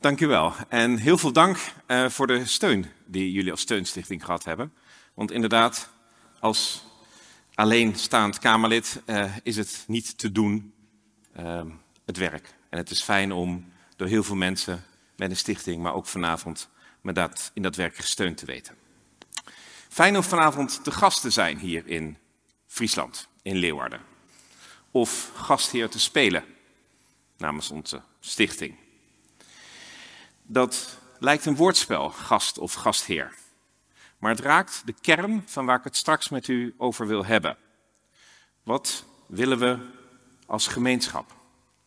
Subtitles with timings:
[0.00, 0.54] Dank u wel.
[0.68, 4.72] En heel veel dank uh, voor de steun die jullie als steunstichting gehad hebben.
[5.14, 5.90] Want inderdaad,
[6.38, 6.84] als
[7.54, 10.74] alleenstaand Kamerlid uh, is het niet te doen,
[11.40, 11.62] uh,
[12.04, 12.54] het werk.
[12.68, 14.84] En het is fijn om door heel veel mensen
[15.16, 16.68] met een stichting, maar ook vanavond,
[17.00, 18.74] met dat, in dat werk gesteund te weten.
[19.88, 22.16] Fijn om vanavond te gast te zijn hier in
[22.66, 24.00] Friesland, in Leeuwarden.
[24.90, 26.44] Of gastheer te spelen
[27.36, 28.88] namens onze stichting.
[30.52, 33.34] Dat lijkt een woordspel, gast of gastheer.
[34.18, 37.56] Maar het raakt de kern van waar ik het straks met u over wil hebben.
[38.62, 39.78] Wat willen we
[40.46, 41.34] als gemeenschap?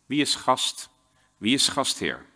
[0.06, 0.88] Wie is gast?
[1.36, 2.26] Wie is gastheer?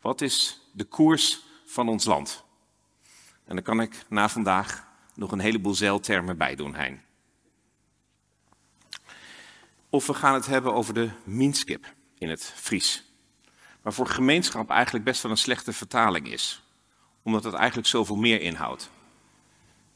[0.00, 2.44] Wat is de koers van ons land?
[3.44, 7.02] En daar kan ik na vandaag nog een heleboel zeiltermen bij doen, Hein.
[9.88, 13.13] Of we gaan het hebben over de minskip in het Fries.
[13.84, 16.62] Maar voor gemeenschap eigenlijk best wel een slechte vertaling is.
[17.22, 18.90] Omdat het eigenlijk zoveel meer inhoudt.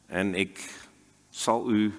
[0.07, 0.71] En ik
[1.31, 1.95] zal u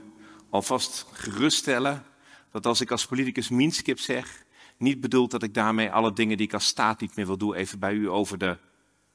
[0.50, 2.06] alvast geruststellen
[2.52, 4.44] dat als ik als politicus minskip zeg,
[4.78, 7.54] niet bedoelt dat ik daarmee alle dingen die ik als staat niet meer wil doen,
[7.56, 8.58] even bij u over de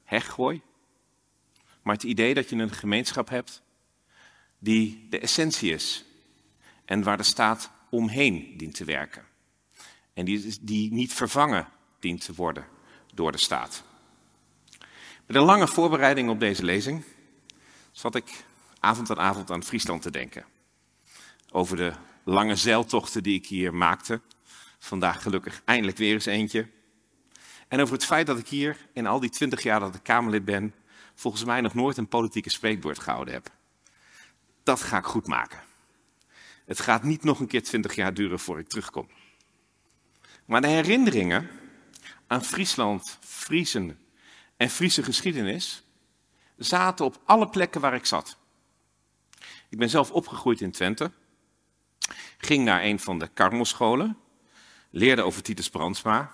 [0.03, 0.61] heg gooi.
[1.81, 3.61] Maar het idee dat je een gemeenschap hebt
[4.59, 6.05] die de essentie is
[6.85, 9.25] en waar de staat omheen dient te werken.
[10.13, 11.67] En die, die niet vervangen
[12.13, 12.67] te worden
[13.13, 13.83] door de staat.
[15.25, 17.03] Met een lange voorbereiding op deze lezing
[17.91, 18.45] zat ik
[18.79, 20.45] avond aan avond aan Friesland te denken.
[21.51, 24.21] Over de lange zeiltochten die ik hier maakte.
[24.79, 26.67] Vandaag gelukkig eindelijk weer eens eentje.
[27.67, 30.45] En over het feit dat ik hier in al die twintig jaar dat ik Kamerlid
[30.45, 30.73] ben,
[31.15, 33.51] volgens mij nog nooit een politieke spreekwoord gehouden heb.
[34.63, 35.59] Dat ga ik goed maken.
[36.65, 39.07] Het gaat niet nog een keer twintig jaar duren voor ik terugkom.
[40.45, 41.49] Maar de herinneringen
[42.27, 43.99] aan Friesland, Friesen
[44.57, 45.83] en Friese geschiedenis
[46.57, 48.37] zaten op alle plekken waar ik zat.
[49.69, 51.11] Ik ben zelf opgegroeid in Twente,
[52.37, 54.17] ging naar een van de Karmelscholen,
[54.89, 56.31] leerde over Titus Brandsma.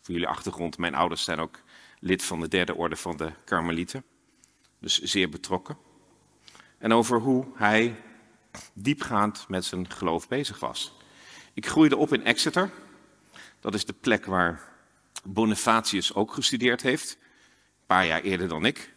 [0.00, 1.62] Voor jullie achtergrond, mijn ouders zijn ook
[1.98, 4.04] lid van de derde orde van de Karmelieten,
[4.78, 5.78] dus zeer betrokken.
[6.78, 8.02] En over hoe hij
[8.72, 10.96] diepgaand met zijn geloof bezig was.
[11.54, 12.70] Ik groeide op in Exeter,
[13.60, 14.69] dat is de plek waar
[15.24, 18.92] Bonifatius ook gestudeerd heeft, een paar jaar eerder dan ik.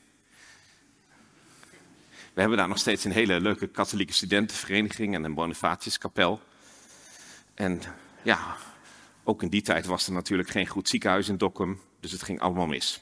[2.33, 6.41] We hebben daar nog steeds een hele leuke katholieke studentenvereniging en een Bonifatiuskapel.
[7.53, 7.81] En
[8.21, 8.55] ja,
[9.23, 12.39] ook in die tijd was er natuurlijk geen goed ziekenhuis in Dokkum, dus het ging
[12.39, 13.01] allemaal mis.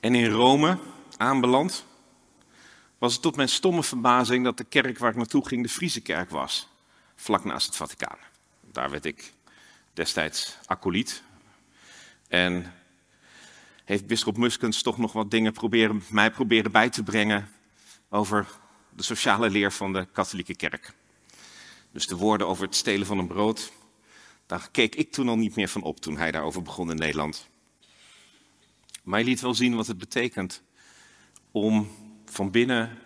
[0.00, 0.78] En in Rome,
[1.16, 1.84] aanbeland,
[2.98, 6.00] was het tot mijn stomme verbazing dat de kerk waar ik naartoe ging de Friese
[6.00, 6.68] kerk was,
[7.16, 8.18] vlak naast het Vaticaan.
[8.72, 9.32] Daar werd ik
[9.92, 11.22] destijds acoliet.
[12.28, 12.72] En
[13.84, 17.48] heeft bischop Muskens toch nog wat dingen proberen, mij proberen bij te brengen
[18.08, 18.46] over
[18.96, 20.94] de sociale leer van de katholieke kerk.
[21.90, 23.72] Dus de woorden over het stelen van een brood,
[24.46, 27.48] daar keek ik toen al niet meer van op toen hij daarover begon in Nederland.
[29.02, 30.62] Maar hij liet wel zien wat het betekent
[31.50, 31.90] om
[32.24, 32.98] van binnen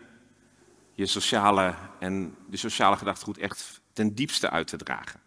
[0.95, 5.21] je sociale en de sociale gedachtegoed echt ten diepste uit te dragen.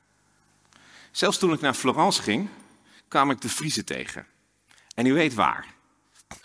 [1.11, 2.49] Zelfs toen ik naar Florence ging,
[3.07, 4.27] kwam ik de Friese tegen.
[4.95, 5.65] En u weet waar.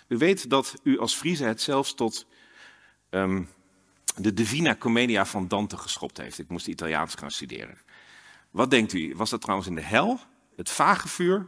[0.09, 2.27] U weet dat u als Friese het zelfs tot
[3.11, 3.49] um,
[4.17, 6.39] de Divina Commedia van Dante geschopt heeft.
[6.39, 7.79] Ik moest Italiaans gaan studeren.
[8.51, 9.15] Wat denkt u?
[9.17, 10.21] Was dat trouwens in de hel,
[10.57, 11.47] het vage vuur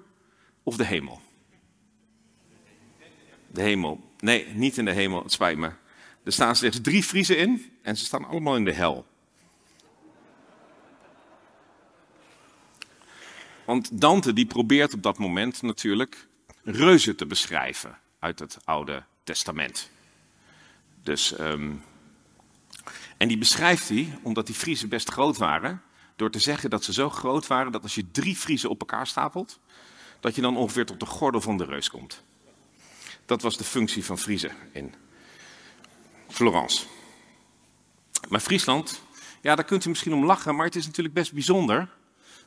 [0.62, 1.20] of de hemel?
[3.46, 4.12] De hemel.
[4.18, 5.70] Nee, niet in de hemel, het spijt me.
[6.24, 9.06] Er staan slechts drie Friese in en ze staan allemaal in de hel.
[13.66, 16.28] Want Dante die probeert op dat moment natuurlijk
[16.62, 19.90] reuzen te beschrijven uit het Oude Testament.
[21.02, 21.82] Dus, um,
[23.16, 25.82] en die beschrijft hij, omdat die Friesen best groot waren,
[26.16, 29.06] door te zeggen dat ze zo groot waren dat als je drie Friesen op elkaar
[29.06, 29.58] stapelt,
[30.20, 32.22] dat je dan ongeveer tot de gordel van de reus komt.
[33.24, 34.94] Dat was de functie van Friese in
[36.28, 36.86] Florence.
[38.28, 39.02] Maar Friesland,
[39.42, 41.88] ja, daar kunt u misschien om lachen, maar het is natuurlijk best bijzonder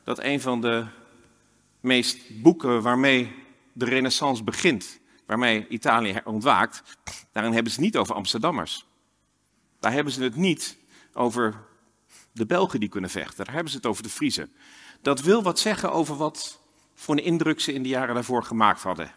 [0.04, 0.86] dat een van de
[1.80, 3.34] meest boeken waarmee
[3.72, 6.82] de renaissance begint, waarmee Italië ontwaakt,
[7.32, 8.86] daarin hebben ze het niet over Amsterdammers.
[9.80, 10.78] Daar hebben ze het niet
[11.12, 11.64] over
[12.32, 14.52] de Belgen die kunnen vechten, daar hebben ze het over de Friezen.
[15.02, 16.60] Dat wil wat zeggen over wat
[16.94, 19.12] voor een indruk ze in de jaren daarvoor gemaakt hadden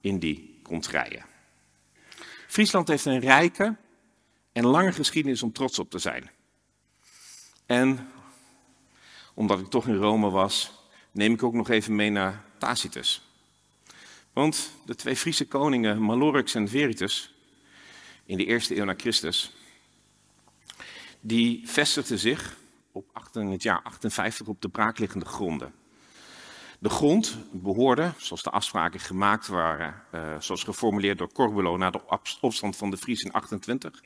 [0.00, 1.24] in die kontrijen.
[2.46, 3.76] Friesland heeft een rijke
[4.52, 6.30] en lange geschiedenis om trots op te zijn.
[7.66, 8.10] En
[9.34, 10.81] omdat ik toch in Rome was,
[11.12, 13.22] neem ik ook nog even mee naar Tacitus.
[14.32, 17.34] Want de twee Friese koningen Malorix en Veritus
[18.24, 19.52] in de eerste eeuw na Christus,
[21.20, 22.56] die vestigden zich
[22.92, 25.74] op het jaar 58 op de braakliggende gronden.
[26.78, 32.00] De grond behoorde, zoals de afspraken gemaakt waren, uh, zoals geformuleerd door Corbulo na de
[32.40, 34.02] opstand van de Fries in 28,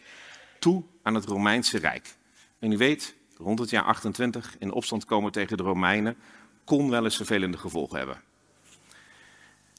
[0.58, 2.16] toe aan het Romeinse Rijk.
[2.58, 6.16] En u weet, rond het jaar 28 in opstand komen tegen de Romeinen
[6.66, 8.22] kon wel eens vervelende gevolgen hebben.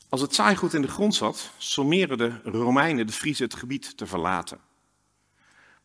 [0.09, 4.05] Als het zaaigoed in de grond zat, sommeren de Romeinen de Friese het gebied te
[4.07, 4.59] verlaten.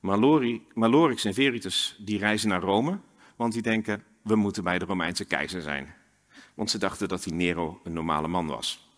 [0.01, 2.99] Malori, Malorix en Veritus die reizen naar Rome,
[3.37, 5.95] want die denken, we moeten bij de Romeinse keizer zijn.
[6.55, 8.89] Want ze dachten dat die Nero een normale man was.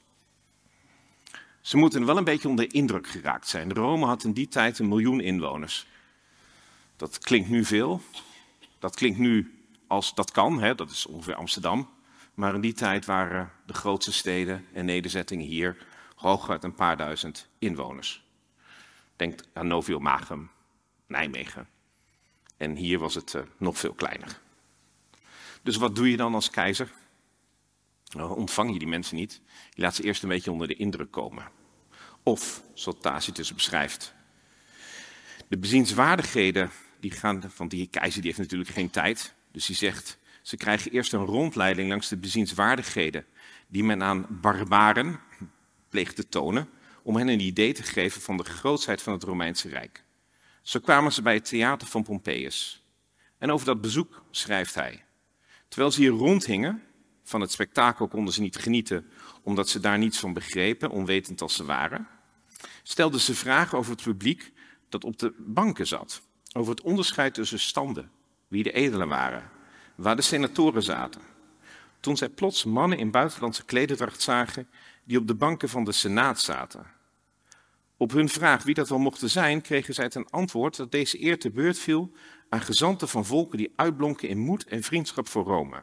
[1.61, 3.73] Ze moeten wel een beetje onder indruk geraakt zijn.
[3.73, 5.87] Rome had in die tijd een miljoen inwoners.
[6.97, 8.01] Dat klinkt nu veel.
[8.79, 10.75] Dat klinkt nu als dat kan, hè?
[10.75, 11.91] dat is ongeveer Amsterdam.
[12.35, 17.49] Maar in die tijd waren de grootste steden en nederzettingen hier hooguit een paar duizend
[17.59, 18.25] inwoners.
[19.17, 20.51] Denk aan Novio Magum,
[21.07, 21.69] Nijmegen.
[22.57, 24.41] En hier was het uh, nog veel kleiner.
[25.63, 26.93] Dus wat doe je dan als keizer?
[28.11, 29.41] Nou, ontvang je die mensen niet.
[29.71, 31.51] Je laat ze eerst een beetje onder de indruk komen.
[32.23, 34.15] Of, zoals Tacitus beschrijft,
[35.49, 36.71] de bezienswaardigheden
[37.01, 39.34] die gaan, van die keizer die heeft natuurlijk geen tijd.
[39.55, 43.27] Dus die zegt, ze krijgen eerst een rondleiding langs de bezienswaardigheden
[43.67, 45.21] die men aan barbaren
[45.89, 46.69] pleegt te tonen,
[47.03, 50.05] om hen een idee te geven van de grootsheid van het Romeinse Rijk.
[50.63, 52.85] Zo kwamen ze bij het theater van Pompeius.
[53.39, 55.05] En over dat bezoek schrijft hij.
[55.69, 56.83] Terwijl ze hier rondhingen,
[57.23, 59.11] van het spektakel konden ze niet genieten,
[59.43, 62.09] omdat ze daar niets van begrepen, onwetend als ze waren,
[62.83, 64.53] stelden ze vragen over het publiek
[64.89, 66.23] dat op de banken zat,
[66.53, 68.11] over het onderscheid tussen standen,
[68.49, 69.51] wie de edelen waren,
[69.95, 71.21] waar de senatoren zaten.
[72.01, 74.69] Toen zij plots mannen in buitenlandse klederdracht zagen
[75.05, 76.87] die op de banken van de Senaat zaten.
[77.97, 81.39] Op hun vraag wie dat wel mochten zijn, kregen zij ten antwoord dat deze eer
[81.39, 82.13] te beurt viel
[82.49, 85.83] aan gezanten van volken die uitblonken in moed en vriendschap voor Rome.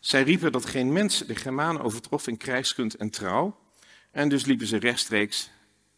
[0.00, 3.58] Zij riepen dat geen mens de Germanen overtrof in krijgskunst en trouw,
[4.10, 5.50] en dus liepen ze rechtstreeks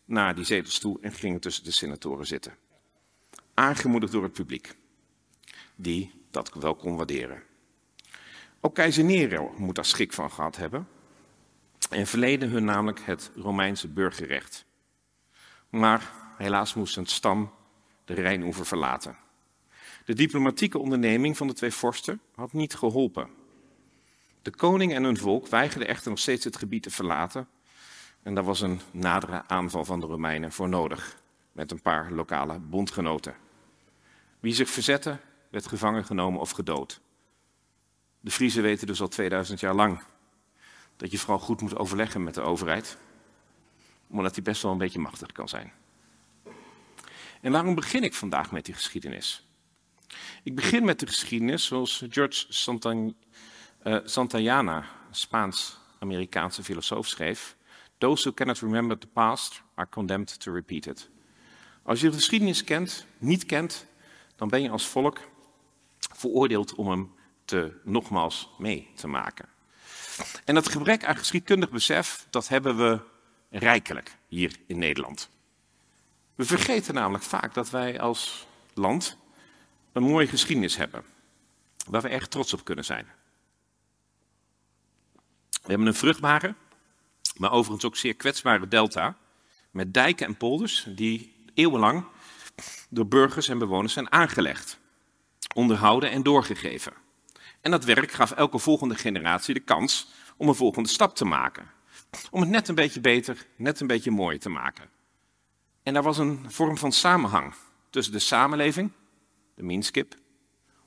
[0.04, 2.56] naar die zetels toe en gingen tussen de senatoren zitten.
[3.54, 4.76] Aangemoedigd door het publiek,
[5.82, 7.42] die dat wel kon waarderen.
[8.60, 10.88] Ook keizer Nero moet daar schik van gehad hebben
[11.90, 14.64] en verleden hun namelijk het Romeinse burgerrecht.
[15.68, 17.52] Maar helaas moest een stam
[18.04, 19.16] de Rijnoever verlaten.
[20.04, 23.28] De diplomatieke onderneming van de twee vorsten had niet geholpen.
[24.42, 27.48] De koning en hun volk weigerden echter nog steeds het gebied te verlaten.
[28.22, 31.16] En daar was een nadere aanval van de Romeinen voor nodig,
[31.52, 33.34] met een paar lokale bondgenoten.
[34.40, 35.18] Wie zich verzette,
[35.50, 37.00] werd gevangen genomen of gedood.
[38.20, 40.02] De Friese weten dus al 2000 jaar lang
[40.96, 42.98] dat je vooral goed moet overleggen met de overheid,
[44.06, 45.72] omdat die best wel een beetje machtig kan zijn.
[47.40, 49.48] En waarom begin ik vandaag met die geschiedenis?
[50.42, 53.12] Ik begin met de geschiedenis zoals George Santana,
[53.84, 57.56] uh, Santayana, Spaans-Amerikaanse filosoof, schreef:
[57.98, 61.10] Those who cannot remember the past are condemned to repeat it.
[61.82, 63.86] Als je de geschiedenis kent, niet kent,
[64.36, 65.18] dan ben je als volk
[66.20, 67.14] veroordeeld om hem
[67.44, 69.48] te, nogmaals mee te maken.
[70.44, 73.00] En dat gebrek aan geschiedkundig besef, dat hebben we
[73.50, 75.30] rijkelijk hier in Nederland.
[76.34, 79.16] We vergeten namelijk vaak dat wij als land
[79.92, 81.04] een mooie geschiedenis hebben,
[81.88, 83.06] waar we erg trots op kunnen zijn.
[85.50, 86.54] We hebben een vruchtbare,
[87.36, 89.16] maar overigens ook zeer kwetsbare delta,
[89.70, 92.04] met dijken en polders die eeuwenlang
[92.88, 94.79] door burgers en bewoners zijn aangelegd,
[95.54, 96.92] onderhouden en doorgegeven.
[97.60, 101.70] En dat werk gaf elke volgende generatie de kans om een volgende stap te maken.
[102.30, 104.88] Om het net een beetje beter, net een beetje mooier te maken.
[105.82, 107.54] En daar was een vorm van samenhang
[107.90, 108.92] tussen de samenleving,
[109.54, 110.14] de minskip,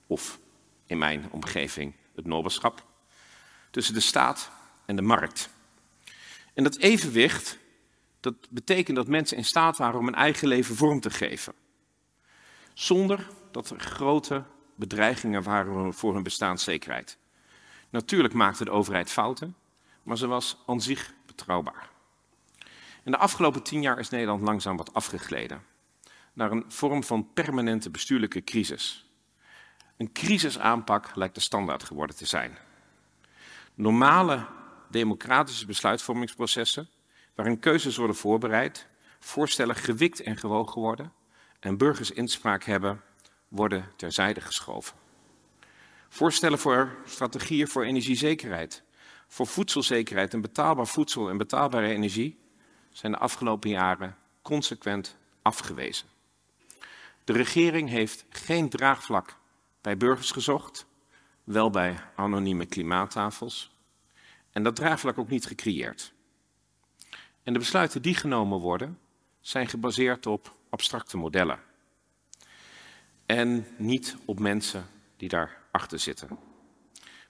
[0.08, 0.40] of
[0.86, 2.86] in mijn omgeving het nobelschap,
[3.72, 4.52] tussen de staat
[4.86, 5.50] en de markt.
[6.54, 7.58] En dat evenwicht,
[8.20, 11.54] dat betekent dat mensen in staat waren om hun eigen leven vorm te geven.
[12.74, 14.44] Zonder dat er grote
[14.76, 17.18] bedreigingen waren voor hun bestaanszekerheid.
[17.90, 19.56] Natuurlijk maakte de overheid fouten,
[20.04, 21.90] maar ze was aan zich betrouwbaar.
[23.04, 25.72] In de afgelopen tien jaar is Nederland langzaam wat afgegleden
[26.34, 29.12] naar een vorm van permanente bestuurlijke crisis.
[29.98, 32.58] Een crisisaanpak lijkt de standaard geworden te zijn.
[33.74, 34.46] Normale
[34.90, 36.90] democratische besluitvormingsprocessen,
[37.36, 38.88] waarin keuzes worden voorbereid,
[39.20, 41.14] voorstellen gewikt en gewogen worden
[41.60, 43.02] en burgers inspraak hebben,
[43.54, 44.96] worden terzijde geschoven.
[46.10, 48.84] Voorstellen voor strategieën voor energiezekerheid,
[49.28, 52.40] voor voedselzekerheid en betaalbaar voedsel en betaalbare energie
[52.92, 56.08] zijn de afgelopen jaren consequent afgewezen.
[57.24, 59.38] De regering heeft geen draagvlak
[59.82, 60.86] bij burgers gezocht,
[61.44, 63.76] wel bij anonieme klimaattafels,
[64.52, 66.14] en dat draagvlak ook niet gecreëerd.
[67.44, 69.00] En de besluiten die genomen worden,
[69.42, 71.60] zijn gebaseerd op abstracte modellen.
[73.26, 74.88] En niet op mensen
[75.18, 76.38] die daarachter zitten.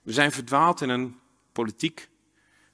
[0.01, 1.19] We zijn verdwaald in een
[1.51, 2.09] politiek,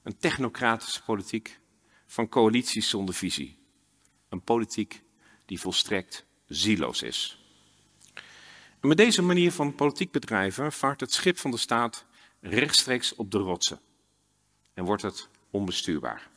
[0.04, 1.60] een technocratische politiek
[2.06, 3.58] van coalities zonder visie.
[4.30, 5.04] Een politiek
[5.46, 7.40] die volstrekt zieloos is.
[8.80, 12.06] En met deze manier van politiek bedrijven vaart het schip van de staat
[12.40, 13.80] rechtstreeks op de rotsen
[14.74, 16.30] en wordt het onbestuurbaar.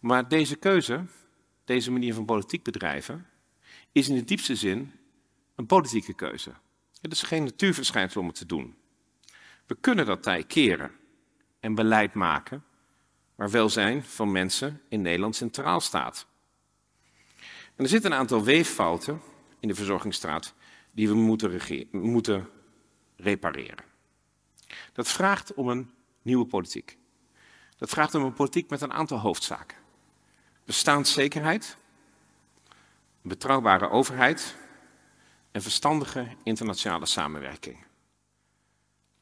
[0.00, 1.06] Maar deze keuze,
[1.64, 3.26] deze manier van politiek bedrijven,
[3.92, 4.92] is in de diepste zin
[5.56, 6.52] een politieke keuze.
[7.00, 8.76] Het is geen natuurverschijnsel om het te doen.
[9.66, 10.90] We kunnen dat tij keren
[11.60, 12.64] en beleid maken
[13.34, 16.26] waar welzijn van mensen in Nederland centraal staat.
[17.74, 19.20] En er zitten een aantal weeffouten
[19.60, 20.54] in de verzorgingsstraat
[20.92, 21.60] die we moeten,
[21.90, 22.48] moeten
[23.16, 23.84] repareren.
[24.92, 25.90] Dat vraagt om een
[26.22, 26.98] nieuwe politiek.
[27.78, 29.76] Dat vraagt om een politiek met een aantal hoofdzaken.
[30.64, 31.76] Bestaanszekerheid,
[33.22, 34.56] een betrouwbare overheid
[35.56, 37.84] en verstandige internationale samenwerking.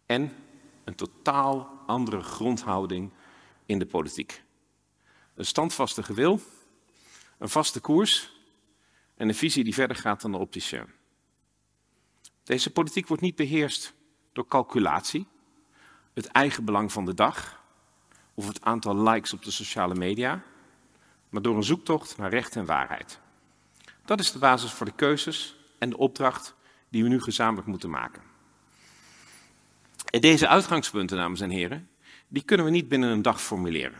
[0.06, 0.36] En
[0.84, 3.12] een totaal andere grondhouding
[3.66, 4.42] in de politiek.
[5.34, 6.40] Een standvaste gewil,
[7.38, 8.32] een vaste koers
[9.16, 10.86] en een visie die verder gaat dan de opticien.
[12.42, 13.94] Deze politiek wordt niet beheerst
[14.32, 15.26] door calculatie,
[16.14, 17.62] het eigen belang van de dag
[18.34, 20.42] of het aantal likes op de sociale media,
[21.28, 23.20] maar door een zoektocht naar recht en waarheid.
[24.04, 26.54] Dat is de basis voor de keuzes en de opdracht
[26.88, 28.22] die we nu gezamenlijk moeten maken.
[30.10, 31.88] En deze uitgangspunten, dames en heren,
[32.28, 33.98] die kunnen we niet binnen een dag formuleren.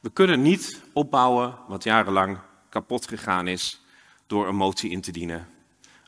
[0.00, 3.84] We kunnen niet opbouwen wat jarenlang kapot gegaan is
[4.26, 5.48] door een motie in te dienen,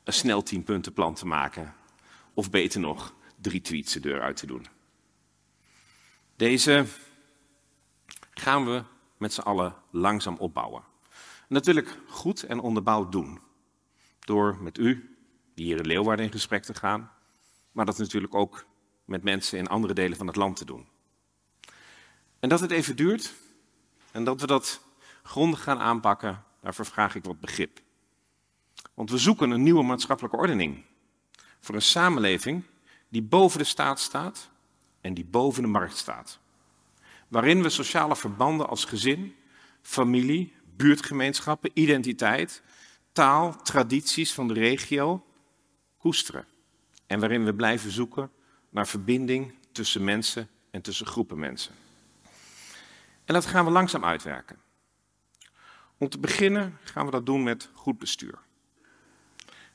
[0.05, 1.75] een snel tienpuntenplan te maken
[2.35, 4.67] of beter nog drie tweets de deur uit te doen.
[6.37, 6.87] Deze
[8.31, 8.83] gaan we
[9.17, 10.83] met z'n allen langzaam opbouwen.
[11.49, 13.41] Ik goed en onderbouwd doen.
[14.25, 15.17] Door met u,
[15.55, 17.11] hier in Leeuwarden, in gesprek te gaan,
[17.73, 18.67] maar dat natuurlijk ook
[19.05, 20.89] met mensen in andere delen van het land te doen.
[22.41, 23.35] En dat het even duurt
[24.11, 24.81] en dat we dat
[25.23, 27.81] grondig gaan aanpakken, daarvoor vraag ik wat begrip.
[28.95, 30.85] Want we zoeken een nieuwe maatschappelijke ordening
[31.61, 32.63] voor een samenleving
[33.09, 34.51] die boven de staat staat
[35.01, 36.39] en die boven de markt staat.
[37.29, 39.35] Waarin we sociale verbanden als gezin,
[39.83, 42.63] familie, buurtgemeenschappen, identiteit,
[43.15, 45.25] taal, tradities van de regio
[45.99, 46.47] koesteren.
[47.07, 48.31] En waarin we blijven zoeken
[48.71, 51.75] naar verbinding tussen mensen en tussen groepen mensen.
[53.25, 54.57] En dat gaan we langzaam uitwerken.
[55.99, 58.39] Om te beginnen gaan we dat doen met goed bestuur.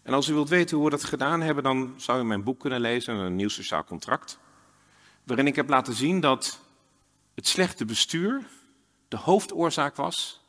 [0.01, 2.59] En als u wilt weten hoe we dat gedaan hebben, dan zou u mijn boek
[2.59, 4.39] kunnen lezen, een nieuw sociaal contract,
[5.23, 6.59] waarin ik heb laten zien dat
[7.35, 8.47] het slechte bestuur
[9.07, 10.41] de hoofdoorzaak was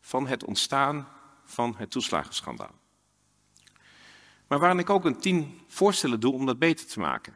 [0.00, 1.08] van het ontstaan
[1.48, 2.74] van het toeslagenschandaal.
[4.46, 7.34] Maar waarin ik ook een tien voorstellen doe om dat beter te maken.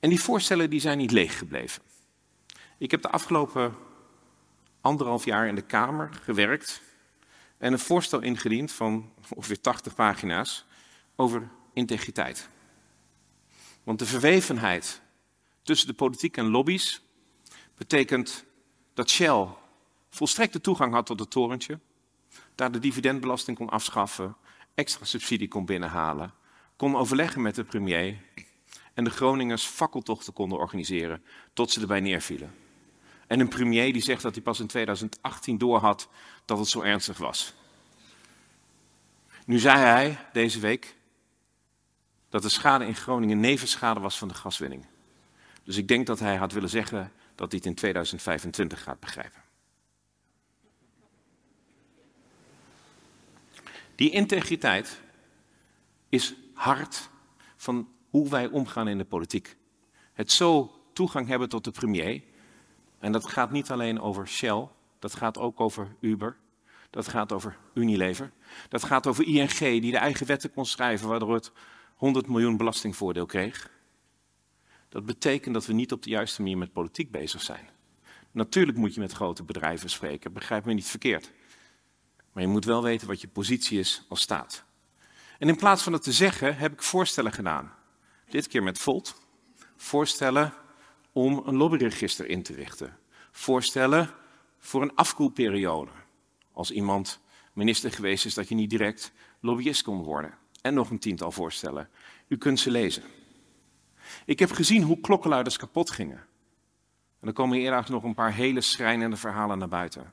[0.00, 1.82] En die voorstellen die zijn niet leeg gebleven.
[2.78, 3.74] Ik heb de afgelopen
[4.80, 6.82] anderhalf jaar in de Kamer gewerkt
[7.58, 10.64] en een voorstel ingediend van ongeveer 80 pagina's
[11.16, 12.48] over integriteit.
[13.82, 15.00] Want de verwevenheid
[15.62, 17.02] tussen de politiek en lobby's
[17.76, 18.44] betekent
[18.94, 19.46] dat Shell
[20.10, 21.78] volstrekte toegang had tot het torentje,
[22.60, 24.36] daar de dividendbelasting kon afschaffen,
[24.74, 26.32] extra subsidie kon binnenhalen,
[26.76, 28.16] kon overleggen met de premier
[28.94, 32.54] en de Groningers fakkeltochten konden organiseren tot ze erbij neervielen.
[33.26, 36.08] En een premier die zegt dat hij pas in 2018 doorhad
[36.44, 37.54] dat het zo ernstig was.
[39.46, 40.96] Nu zei hij deze week
[42.28, 44.86] dat de schade in Groningen nevenschade was van de gaswinning.
[45.64, 49.49] Dus ik denk dat hij had willen zeggen dat hij het in 2025 gaat begrijpen.
[54.00, 55.00] Die integriteit
[56.08, 57.10] is hard
[57.56, 59.56] van hoe wij omgaan in de politiek.
[60.12, 62.22] Het zo toegang hebben tot de premier.
[62.98, 66.36] En dat gaat niet alleen over Shell, dat gaat ook over Uber,
[66.90, 68.32] dat gaat over Unilever,
[68.68, 71.52] dat gaat over ING die de eigen wetten kon schrijven waardoor het
[71.94, 73.70] 100 miljoen belastingvoordeel kreeg.
[74.88, 77.68] Dat betekent dat we niet op de juiste manier met politiek bezig zijn.
[78.30, 81.32] Natuurlijk moet je met grote bedrijven spreken, begrijp me niet verkeerd.
[82.32, 84.64] Maar je moet wel weten wat je positie is als staat.
[85.38, 87.72] En in plaats van het te zeggen, heb ik voorstellen gedaan.
[88.28, 89.14] Dit keer met Volt.
[89.76, 90.52] Voorstellen
[91.12, 92.98] om een lobbyregister in te richten.
[93.32, 94.10] Voorstellen
[94.58, 95.90] voor een afkoelperiode.
[96.52, 97.20] Als iemand
[97.52, 100.34] minister geweest is, dat je niet direct lobbyist kon worden.
[100.62, 101.88] En nog een tiental voorstellen.
[102.28, 103.02] U kunt ze lezen.
[104.24, 106.26] Ik heb gezien hoe klokkenluiders kapot gingen.
[107.20, 110.12] En er komen eerder nog een paar hele schrijnende verhalen naar buiten.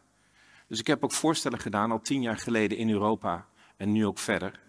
[0.67, 3.47] Dus ik heb ook voorstellen gedaan, al tien jaar geleden in Europa
[3.77, 4.59] en nu ook verder,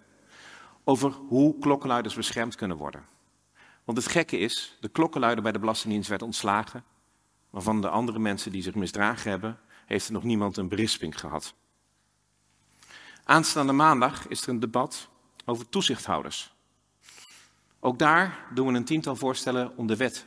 [0.85, 3.05] over hoe klokkenluiders beschermd kunnen worden.
[3.85, 6.85] Want het gekke is, de klokkenluider bij de Belastingdienst werd ontslagen,
[7.50, 11.21] maar van de andere mensen die zich misdragen hebben, heeft er nog niemand een berisping
[11.21, 11.55] gehad.
[13.25, 15.09] Aanstaande maandag is er een debat
[15.45, 16.55] over toezichthouders.
[17.81, 20.26] Ook daar doen we een tiental voorstellen om de wet,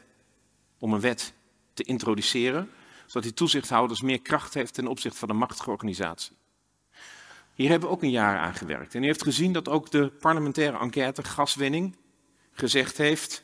[0.79, 1.33] om een wet
[1.73, 2.69] te introduceren,
[3.11, 6.37] zodat die toezichthouders meer kracht heeft ten opzichte van de machtige organisatie.
[7.53, 8.95] Hier hebben we ook een jaar aan gewerkt.
[8.95, 11.97] En u heeft gezien dat ook de parlementaire enquête gaswinning
[12.51, 13.43] gezegd heeft,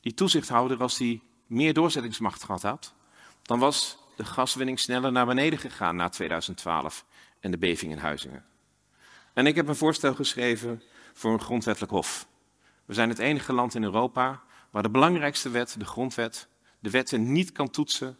[0.00, 2.94] die toezichthouder, als die meer doorzettingsmacht gehad had,
[3.42, 7.04] dan was de gaswinning sneller naar beneden gegaan na 2012
[7.40, 8.44] en de beving in Huizingen.
[9.32, 12.28] En ik heb een voorstel geschreven voor een grondwettelijk hof.
[12.84, 17.32] We zijn het enige land in Europa waar de belangrijkste wet, de grondwet, de wetten
[17.32, 18.18] niet kan toetsen.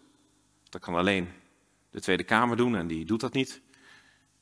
[0.68, 1.28] Dat kan alleen
[1.90, 3.60] de Tweede Kamer doen en die doet dat niet.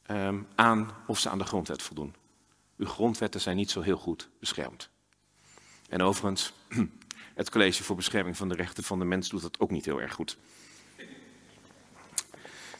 [0.02, 2.14] Ehm, aan of ze aan de grondwet voldoen.
[2.76, 4.90] Uw grondwetten zijn niet zo heel goed beschermd.
[5.88, 6.52] En overigens,
[7.34, 10.00] het College voor Bescherming van de Rechten van de Mens doet dat ook niet heel
[10.00, 10.36] erg goed.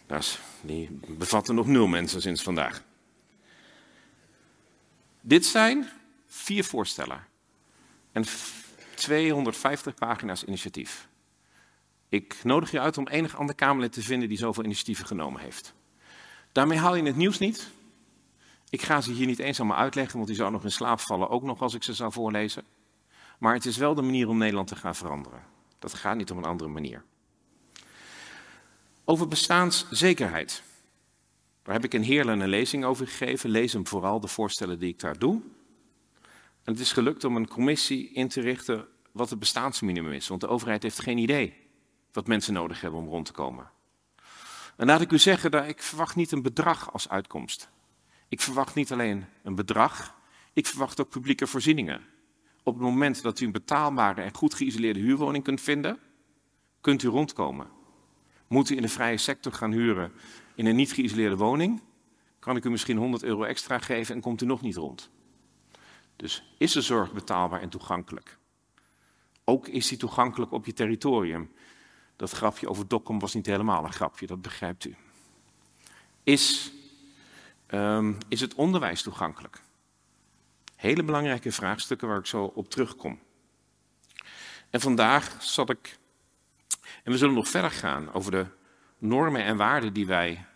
[0.06, 2.82] Dus die bevatten nog nul mensen sinds vandaag.
[5.20, 5.88] Dit zijn
[6.26, 7.26] vier voorstellen
[8.12, 8.24] en
[8.94, 11.08] 250 pagina's initiatief.
[12.08, 15.74] Ik nodig je uit om enig ander Kamerlid te vinden die zoveel initiatieven genomen heeft.
[16.52, 17.70] Daarmee haal je het nieuws niet.
[18.70, 21.28] Ik ga ze hier niet eens allemaal uitleggen, want die zou nog in slaap vallen,
[21.28, 22.64] ook nog als ik ze zou voorlezen.
[23.38, 25.42] Maar het is wel de manier om Nederland te gaan veranderen.
[25.78, 27.04] Dat gaat niet op een andere manier.
[29.04, 30.62] Over bestaanszekerheid.
[31.62, 33.50] Daar heb ik een lezing over gegeven.
[33.50, 35.40] Lees hem vooral, de voorstellen die ik daar doe.
[36.62, 40.28] En het is gelukt om een commissie in te richten wat het bestaansminimum is.
[40.28, 41.65] Want de overheid heeft geen idee
[42.16, 43.70] wat mensen nodig hebben om rond te komen.
[44.76, 47.70] En laat ik u zeggen, dat ik verwacht niet een bedrag als uitkomst.
[48.28, 50.14] Ik verwacht niet alleen een bedrag,
[50.52, 52.00] ik verwacht ook publieke voorzieningen.
[52.62, 55.98] Op het moment dat u een betaalbare en goed geïsoleerde huurwoning kunt vinden,
[56.80, 57.66] kunt u rondkomen.
[58.46, 60.12] Moet u in de vrije sector gaan huren
[60.54, 61.82] in een niet geïsoleerde woning,
[62.38, 65.10] kan ik u misschien 100 euro extra geven en komt u nog niet rond.
[66.16, 68.38] Dus is de zorg betaalbaar en toegankelijk?
[69.44, 71.50] Ook is die toegankelijk op je territorium.
[72.16, 74.96] Dat grapje over Dokkum was niet helemaal een grapje, dat begrijpt u.
[76.22, 76.72] Is,
[77.70, 79.62] um, is het onderwijs toegankelijk?
[80.76, 83.18] Hele belangrijke vraagstukken waar ik zo op terugkom.
[84.70, 85.98] En vandaag zat ik,
[87.04, 88.46] en we zullen nog verder gaan over de
[88.98, 90.46] normen en waarden die wij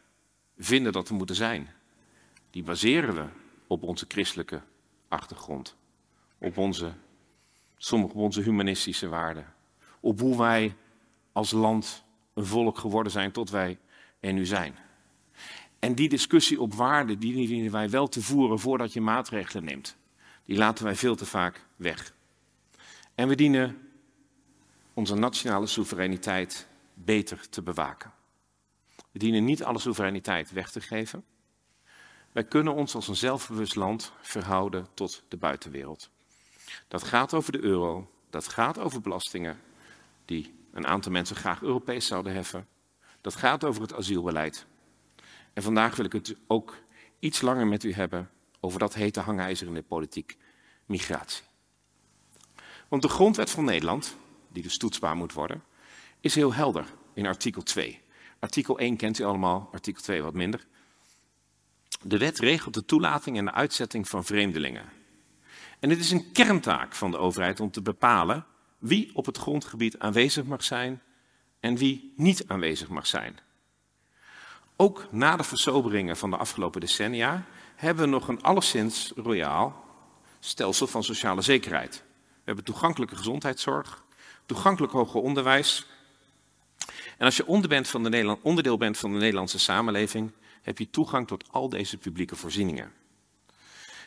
[0.59, 1.71] vinden dat er moeten zijn.
[2.51, 3.27] Die baseren we
[3.67, 4.63] op onze christelijke
[5.09, 5.77] achtergrond,
[6.39, 6.93] op onze,
[7.77, 9.55] sommige op onze humanistische waarden,
[10.01, 10.77] op hoe wij
[11.41, 13.79] als land een volk geworden zijn tot wij
[14.21, 14.79] er nu zijn.
[15.79, 19.97] En die discussie op waarden, die dienen wij wel te voeren voordat je maatregelen neemt.
[20.45, 22.15] Die laten wij veel te vaak weg.
[23.15, 23.79] En we dienen
[24.95, 28.13] onze nationale soevereiniteit beter te bewaken.
[29.13, 31.25] We dienen niet alle soevereiniteit weg te geven.
[32.33, 36.11] Wij kunnen ons als een zelfbewust land verhouden tot de buitenwereld.
[36.89, 39.61] Dat gaat over de euro, dat gaat over belastingen
[40.25, 42.67] die een aantal mensen graag Europees zouden heffen.
[43.21, 44.67] Dat gaat over het asielbeleid.
[45.53, 46.77] En vandaag wil ik het ook
[47.19, 48.31] iets langer met u hebben
[48.61, 50.37] over dat hete hangijzer in de politiek,
[50.87, 51.45] migratie.
[52.89, 54.17] Want de grondwet van Nederland,
[54.49, 55.63] die dus toetsbaar moet worden,
[56.21, 58.01] is heel helder in artikel 2.
[58.39, 60.67] Artikel 1 kent u allemaal, artikel 2 wat minder.
[62.03, 64.85] De wet regelt de toelating en de uitzetting van vreemdelingen.
[65.79, 68.47] En het is een kerntaak van de overheid om te bepalen
[68.81, 71.03] wie op het grondgebied aanwezig mag zijn
[71.61, 73.39] en wie niet aanwezig mag zijn.
[74.77, 77.45] Ook na de versoberingen van de afgelopen decennia
[77.77, 79.85] hebben we nog een alleszins royaal
[80.39, 82.03] stelsel van sociale zekerheid.
[82.17, 84.05] We hebben toegankelijke gezondheidszorg,
[84.47, 85.87] toegankelijk hoger onderwijs.
[87.19, 87.47] En als je
[88.43, 92.93] onderdeel bent van de Nederlandse samenleving, heb je toegang tot al deze publieke voorzieningen.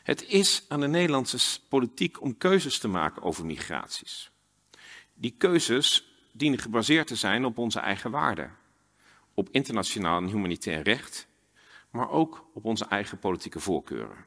[0.03, 4.31] Het is aan de Nederlandse politiek om keuzes te maken over migraties.
[5.23, 8.55] Die keuzes dienen gebaseerd te zijn op onze eigen waarden,
[9.33, 11.27] op internationaal en humanitair recht,
[11.89, 14.25] maar ook op onze eigen politieke voorkeuren.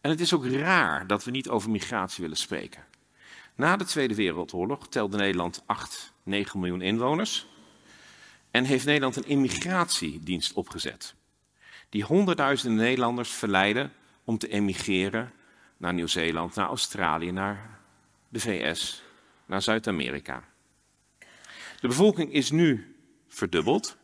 [0.00, 2.84] En het is ook raar dat we niet over migratie willen spreken.
[3.54, 7.46] Na de Tweede Wereldoorlog telde Nederland 8, 9 miljoen inwoners
[8.50, 11.14] en heeft Nederland een immigratiedienst opgezet.
[11.88, 13.92] Die honderdduizenden Nederlanders verleiden
[14.24, 15.32] om te emigreren
[15.76, 17.80] naar Nieuw-Zeeland, naar Australië, naar
[18.28, 19.06] de VS,
[19.48, 20.44] naar Zuid-Amerika.
[21.80, 22.96] De bevolking is nu
[23.28, 23.96] verdubbeld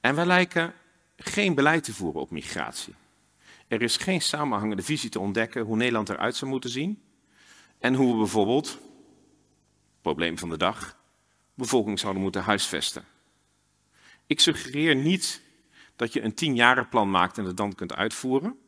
[0.00, 0.74] en wij lijken
[1.16, 2.94] geen beleid te voeren op migratie.
[3.68, 7.02] Er is geen samenhangende visie te ontdekken hoe Nederland eruit zou moeten zien
[7.78, 8.78] en hoe we bijvoorbeeld,
[10.02, 10.96] probleem van de dag,
[11.54, 13.04] bevolking zouden moeten huisvesten.
[14.26, 15.42] Ik suggereer niet
[15.96, 18.58] dat je een tienjarenplan maakt en het dan kunt uitvoeren.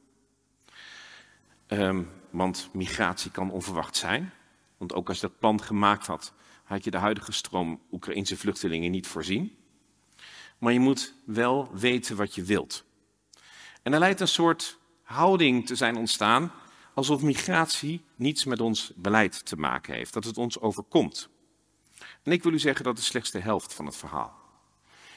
[1.68, 4.33] Um, want migratie kan onverwacht zijn.
[4.77, 6.33] Want ook als je dat plan gemaakt had,
[6.65, 9.57] had je de huidige stroom Oekraïnse vluchtelingen niet voorzien.
[10.59, 12.85] Maar je moet wel weten wat je wilt.
[13.83, 16.53] En er lijkt een soort houding te zijn ontstaan
[16.95, 21.29] alsof migratie niets met ons beleid te maken heeft, dat het ons overkomt.
[22.23, 24.35] En ik wil u zeggen dat is slechts de helft van het verhaal.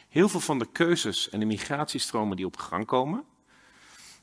[0.09, 3.23] Heel veel van de keuzes en de migratiestromen die op gang komen,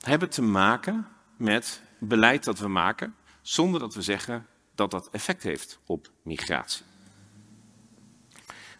[0.00, 5.42] hebben te maken met beleid dat we maken, zonder dat we zeggen dat dat effect
[5.42, 6.84] heeft op migratie.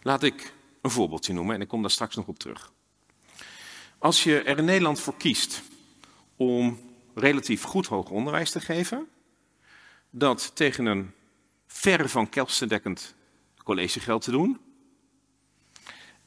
[0.01, 2.71] Laat ik een voorbeeldje noemen en ik kom daar straks nog op terug.
[3.97, 5.61] Als je er in Nederland voor kiest
[6.35, 6.79] om
[7.15, 9.07] relatief goed hoger onderwijs te geven,
[10.09, 11.11] dat tegen een
[11.67, 13.15] verre van kelsterdekkend
[13.63, 14.59] collegegeld te doen,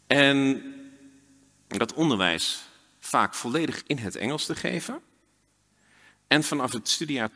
[0.07, 0.63] en
[1.67, 5.03] dat onderwijs vaak volledig in het Engels te geven,
[6.27, 7.33] en vanaf het studiejaar 2023-2024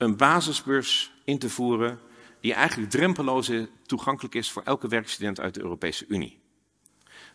[0.00, 1.98] een basisbeurs in te voeren
[2.40, 3.50] die eigenlijk drempeloos
[3.86, 6.40] toegankelijk is voor elke werkstudent uit de Europese Unie.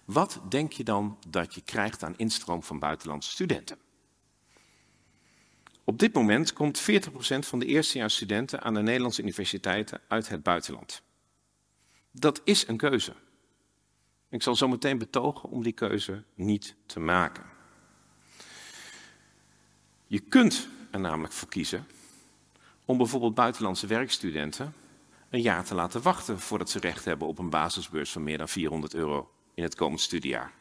[0.05, 3.77] Wat denk je dan dat je krijgt aan instroom van buitenlandse studenten?
[5.83, 6.83] Op dit moment komt 40%
[7.39, 11.01] van de eerstejaarsstudenten aan de Nederlandse universiteiten uit het buitenland.
[12.11, 13.13] Dat is een keuze.
[14.29, 17.43] Ik zal zo meteen betogen om die keuze niet te maken.
[20.07, 21.85] Je kunt er namelijk voor kiezen
[22.85, 24.73] om bijvoorbeeld buitenlandse werkstudenten
[25.29, 28.49] een jaar te laten wachten voordat ze recht hebben op een basisbeurs van meer dan
[28.49, 30.53] 400 euro in het komend studiejaar.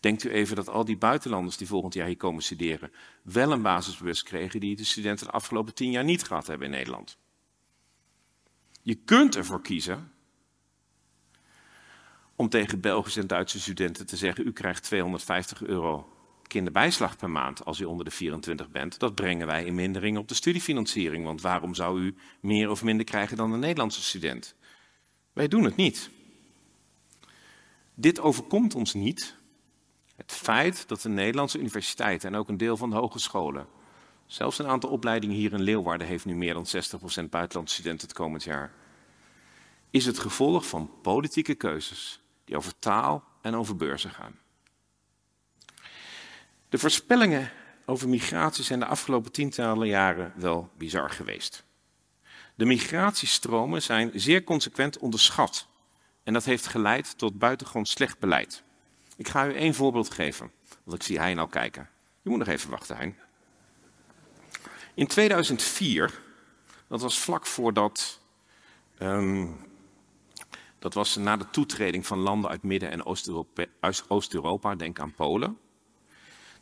[0.00, 3.62] Denkt u even dat al die buitenlanders die volgend jaar hier komen studeren wel een
[3.62, 7.16] basisbeurs kregen die de studenten de afgelopen tien jaar niet gehad hebben in Nederland.
[8.82, 10.12] Je kunt ervoor kiezen
[12.36, 16.19] om tegen Belgische en Duitse studenten te zeggen: u krijgt 250 euro
[16.50, 18.98] kinderbijslag per maand als u onder de 24 bent.
[18.98, 21.24] Dat brengen wij in mindering op de studiefinanciering.
[21.24, 24.54] Want waarom zou u meer of minder krijgen dan een Nederlandse student?
[25.32, 26.10] Wij doen het niet.
[27.94, 29.36] Dit overkomt ons niet.
[30.16, 33.66] Het feit dat de Nederlandse universiteiten en ook een deel van de hogescholen,
[34.26, 38.16] zelfs een aantal opleidingen hier in Leeuwarden heeft nu meer dan 60% buitenlandse studenten het
[38.16, 38.72] komend jaar,
[39.90, 44.38] is het gevolg van politieke keuzes die over taal en over beurzen gaan.
[46.70, 47.50] De voorspellingen
[47.86, 51.64] over migratie zijn de afgelopen tientallen jaren wel bizar geweest.
[52.54, 55.66] De migratiestromen zijn zeer consequent onderschat
[56.22, 58.62] en dat heeft geleid tot buitengewoon slecht beleid.
[59.16, 60.50] Ik ga u één voorbeeld geven,
[60.84, 61.88] want ik zie Hein al kijken.
[62.22, 63.16] Je moet nog even wachten, Hein.
[64.94, 66.20] In 2004,
[66.88, 68.20] dat was vlak voordat
[68.98, 69.56] um,
[70.78, 73.04] dat was na de toetreding van landen uit Midden- en
[74.08, 75.58] Oost-Europa, denk aan Polen.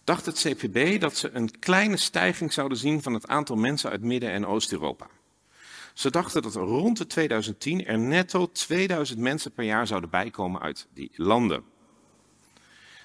[0.08, 4.02] Dacht het CPB dat ze een kleine stijging zouden zien van het aantal mensen uit
[4.02, 5.06] Midden- en Oost-Europa.
[5.94, 10.88] Ze dachten dat rond de 2010 er netto 2000 mensen per jaar zouden bijkomen uit
[10.94, 11.64] die landen.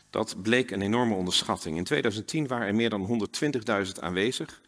[0.09, 1.77] Dat bleek een enorme onderschatting.
[1.77, 3.27] In 2010 waren er meer dan
[3.85, 4.61] 120.000 aanwezig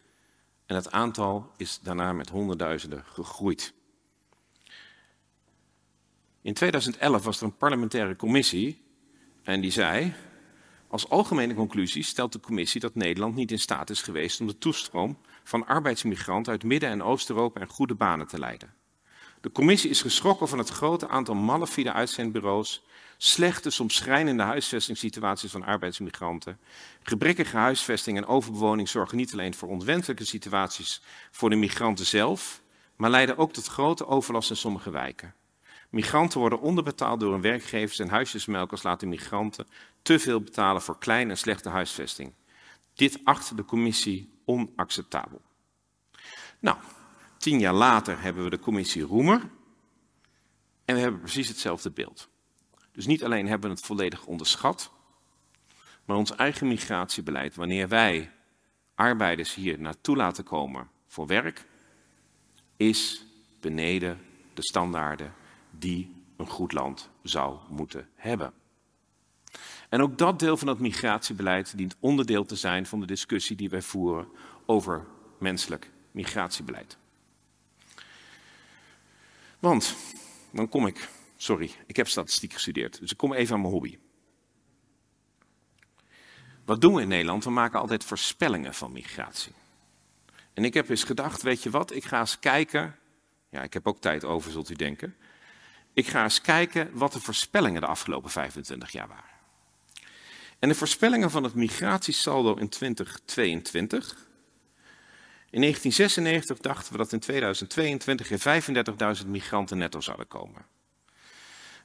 [0.66, 3.72] en het aantal is daarna met honderdduizenden gegroeid.
[6.42, 8.82] In 2011 was er een parlementaire commissie
[9.42, 10.14] en die zei,
[10.88, 14.58] als algemene conclusie stelt de commissie dat Nederland niet in staat is geweest om de
[14.58, 18.74] toestroom van arbeidsmigranten uit Midden- en Oost-Europa in goede banen te leiden.
[19.40, 22.84] De commissie is geschrokken van het grote aantal malafide uitzendbureaus,
[23.16, 26.58] slechte, soms schrijnende huisvestingssituaties van arbeidsmigranten,
[27.02, 32.62] gebrekkige huisvesting en overbewoning zorgen niet alleen voor onwenselijke situaties voor de migranten zelf,
[32.96, 35.34] maar leiden ook tot grote overlast in sommige wijken.
[35.90, 39.66] Migranten worden onderbetaald door hun werkgevers en huisjesmelkers laten migranten
[40.02, 42.32] te veel betalen voor kleine en slechte huisvesting.
[42.94, 45.42] Dit acht de commissie onacceptabel.
[46.58, 46.76] Nou,
[47.38, 49.40] tien jaar later hebben we de commissie Roemer
[50.84, 52.28] en we hebben precies hetzelfde beeld.
[52.92, 54.92] Dus niet alleen hebben we het volledig onderschat,
[56.04, 58.32] maar ons eigen migratiebeleid, wanneer wij
[58.94, 61.66] arbeiders hier naartoe laten komen voor werk,
[62.76, 63.26] is
[63.60, 64.20] beneden
[64.54, 65.34] de standaarden
[65.78, 68.52] die een goed land zou moeten hebben.
[69.88, 73.68] En ook dat deel van het migratiebeleid dient onderdeel te zijn van de discussie die
[73.68, 74.28] wij voeren
[74.66, 75.06] over
[75.38, 76.96] menselijk migratiebeleid.
[79.58, 79.96] Want,
[80.50, 83.98] dan kom ik, sorry, ik heb statistiek gestudeerd, dus ik kom even aan mijn hobby.
[86.64, 87.44] Wat doen we in Nederland?
[87.44, 89.52] We maken altijd voorspellingen van migratie.
[90.52, 92.96] En ik heb eens gedacht, weet je wat, ik ga eens kijken,
[93.48, 95.16] ja, ik heb ook tijd over, zult u denken.
[95.96, 99.34] Ik ga eens kijken wat de voorspellingen de afgelopen 25 jaar waren.
[100.58, 104.16] En de voorspellingen van het migratiesaldo in 2022.
[105.50, 108.62] In 1996 dachten we dat in 2022 er
[109.22, 110.66] 35.000 migranten netto zouden komen.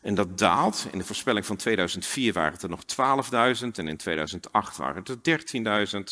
[0.01, 0.87] En dat daalt.
[0.91, 2.83] In de voorspelling van 2004 waren het er nog
[3.61, 5.39] 12.000 en in 2008 waren het er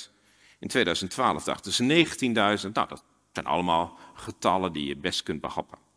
[0.07, 0.11] 13.000.
[0.59, 2.05] In 2012 dachten ze
[2.63, 2.71] 19.000.
[2.71, 5.88] Nou, dat zijn allemaal getallen die je best kunt behappen.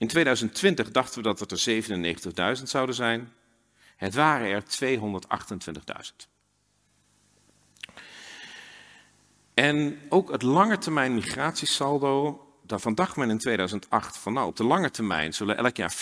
[0.00, 3.32] In 2020 dachten we dat het er 97.000 zouden zijn.
[3.96, 6.28] Het waren er 228.000.
[9.54, 14.90] En ook het langetermijn migratiesaldo, daarvan dacht men in 2008 van nou op de lange
[14.90, 15.94] termijn zullen elk jaar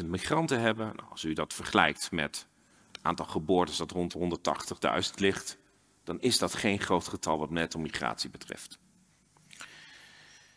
[0.00, 0.86] 14.000 migranten hebben.
[0.86, 2.46] Nou, als u dat vergelijkt met
[2.92, 5.58] het aantal geboortes dat rond 180.000 ligt,
[6.04, 8.78] dan is dat geen groot getal wat net om migratie betreft.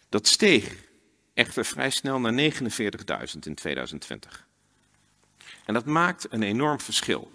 [0.09, 0.89] Dat steeg
[1.33, 4.47] echter vrij snel naar 49.000 in 2020.
[5.65, 7.31] En dat maakt een enorm verschil.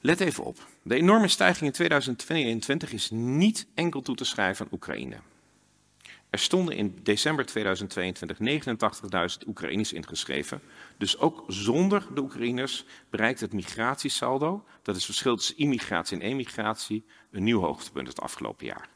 [0.00, 0.66] Let even op.
[0.82, 5.16] De enorme stijging in 2022 is niet enkel toe te schrijven aan Oekraïne.
[6.30, 8.38] Er stonden in december 2022
[9.42, 10.60] 89.000 Oekraïners ingeschreven.
[10.96, 16.26] Dus ook zonder de Oekraïners bereikt het migratiesaldo, dat is het verschil tussen immigratie en
[16.26, 18.88] emigratie, een nieuw hoogtepunt het afgelopen jaar.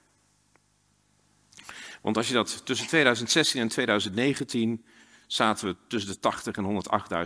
[2.05, 4.85] Want als je dat tussen 2016 en 2019
[5.27, 6.83] zaten we tussen de 80 en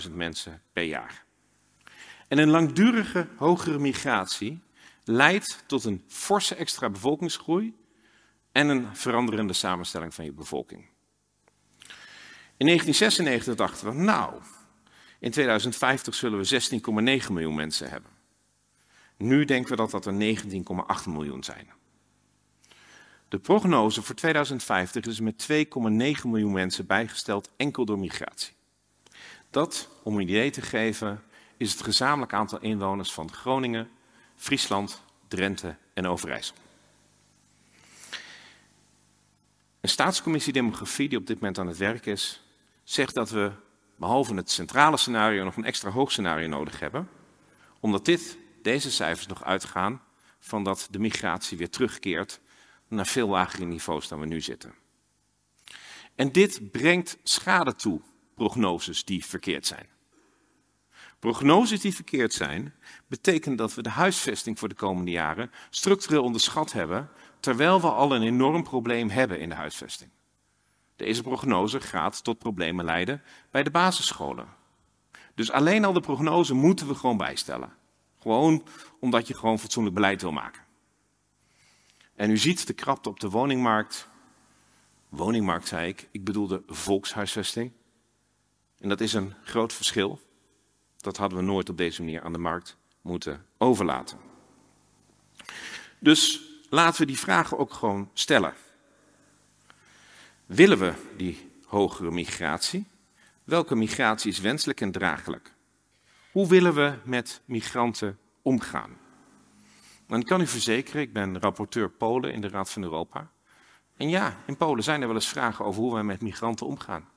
[0.09, 1.25] 108.000 mensen per jaar.
[2.29, 4.63] En een langdurige hogere migratie
[5.05, 7.75] leidt tot een forse extra bevolkingsgroei
[8.53, 10.87] en een veranderende samenstelling van je bevolking.
[12.57, 14.43] In 1996 dachten we, nou,
[15.21, 18.11] in 2050 zullen we 16,9 miljoen mensen hebben.
[19.17, 21.78] Nu denken we dat dat er 19,8 miljoen zijn.
[23.29, 25.69] De prognose voor 2050 is met 2,9
[26.25, 28.53] miljoen mensen bijgesteld enkel door migratie.
[29.51, 31.23] Dat, om een idee te geven,
[31.57, 33.91] is het gezamenlijk aantal inwoners van Groningen,
[34.37, 36.57] Friesland, Drenthe en Overijssel.
[39.81, 42.43] Een staatscommissie demografie die op dit moment aan het werk is,
[42.85, 43.53] zegt dat we
[43.97, 47.09] behalve het centrale scenario nog een extra hoog scenario nodig hebben,
[47.81, 50.03] omdat dit, deze cijfers nog uitgaan
[50.41, 52.41] van dat de migratie weer terugkeert
[52.89, 54.75] naar veel lagere niveaus dan we nu zitten.
[56.15, 58.01] En dit brengt schade toe,
[58.35, 59.87] prognoses die verkeerd zijn.
[61.19, 62.75] Prognoses die verkeerd zijn,
[63.07, 68.15] betekenen dat we de huisvesting voor de komende jaren structureel onderschat hebben, terwijl we al
[68.15, 70.11] een enorm probleem hebben in de huisvesting.
[70.97, 74.49] Deze prognose gaat tot problemen leiden bij de basisscholen.
[75.35, 77.73] Dus alleen al de prognose moeten we gewoon bijstellen.
[78.21, 78.65] Gewoon
[79.01, 80.63] omdat je gewoon fatsoenlijk beleid wil maken.
[82.19, 84.09] En u ziet de krapte op de woningmarkt.
[85.09, 87.73] Woningmarkt zei ik, ik bedoelde volkshuisvesting.
[88.79, 90.21] En dat is een groot verschil.
[90.97, 94.19] Dat hadden we nooit op deze manier aan de markt moeten overlaten.
[95.99, 98.55] Dus laten we die vragen ook gewoon stellen.
[100.47, 102.87] Willen we die hogere migratie?
[103.45, 105.53] Welke migratie is wenselijk en draaglijk?
[106.33, 108.97] Hoe willen we met migranten omgaan?
[110.09, 113.31] Dan kan u verzekeren, ik ben rapporteur Polen in de Raad van Europa.
[113.97, 117.09] En ja, in Polen zijn er wel eens vragen over hoe wij met migranten omgaan.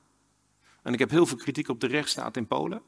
[0.82, 2.82] En ik heb heel veel kritiek op de rechtsstaat in Polen.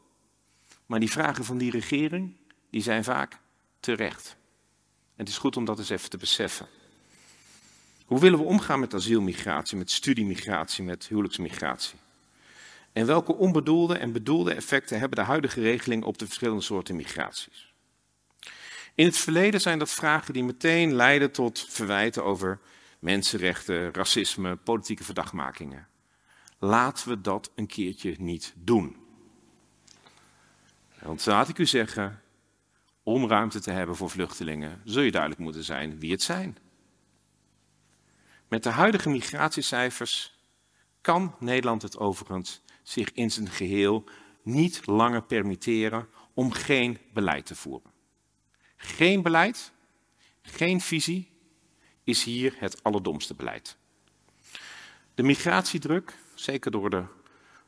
[0.86, 2.36] Maar die vragen van die regering,
[2.70, 3.40] die zijn vaak
[3.80, 4.36] terecht.
[4.92, 6.66] En het is goed om dat eens even te beseffen.
[8.06, 11.98] Hoe willen we omgaan met asielmigratie, met studiemigratie, met huwelijksmigratie?
[12.92, 17.73] En welke onbedoelde en bedoelde effecten hebben de huidige regeling op de verschillende soorten migraties?
[18.94, 22.60] In het verleden zijn dat vragen die meteen leiden tot verwijten over
[22.98, 25.88] mensenrechten, racisme, politieke verdachtmakingen.
[26.58, 28.96] Laten we dat een keertje niet doen.
[31.02, 32.22] Want laat ik u zeggen,
[33.02, 36.56] om ruimte te hebben voor vluchtelingen, zul je duidelijk moeten zijn wie het zijn.
[38.48, 40.38] Met de huidige migratiecijfers
[41.00, 44.04] kan Nederland het overigens zich in zijn geheel
[44.42, 47.93] niet langer permitteren om geen beleid te voeren.
[48.76, 49.72] Geen beleid,
[50.42, 51.30] geen visie
[52.04, 53.76] is hier het allerdomste beleid.
[55.14, 57.04] De migratiedruk, zeker door de,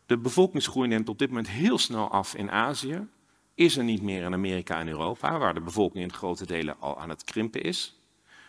[0.07, 3.07] de bevolkingsgroei, neemt op dit moment heel snel af in Azië.
[3.55, 6.99] Is er niet meer in Amerika en Europa, waar de bevolking in grote delen al
[6.99, 8.01] aan het krimpen is.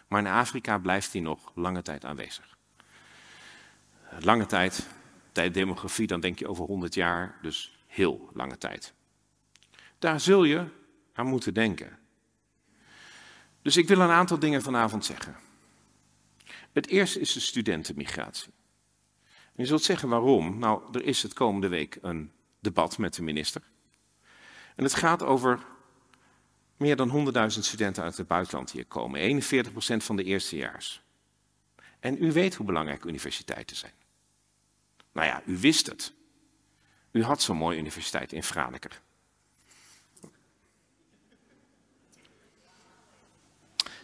[0.08, 2.58] Maar in Afrika blijft die nog lange tijd aanwezig.
[4.20, 4.88] Lange tijd,
[5.32, 8.94] tijd demografie, dan denk je over 100 jaar, dus heel lange tijd.
[10.00, 10.66] Daar zul je
[11.14, 11.98] aan moeten denken.
[13.62, 15.36] Dus ik wil een aantal dingen vanavond zeggen.
[16.72, 18.54] Het eerste is de studentenmigratie.
[19.56, 20.60] je zult zeggen waarom.
[20.60, 23.62] Nou, er is het komende week een debat met de minister.
[24.76, 25.60] En het gaat over
[26.78, 29.42] meer dan 100.000 studenten uit het buitenland hier komen.
[29.44, 29.44] 41%
[29.98, 31.02] van de eerstejaars.
[32.00, 33.94] En u weet hoe belangrijk universiteiten zijn.
[35.12, 36.14] Nou ja, u wist het.
[37.12, 39.02] U had zo'n mooie universiteit in Franeker.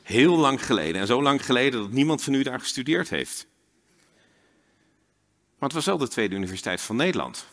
[0.03, 1.01] Heel lang geleden.
[1.01, 3.47] En zo lang geleden dat niemand van u daar gestudeerd heeft.
[5.57, 7.47] Maar het was wel de tweede universiteit van Nederland.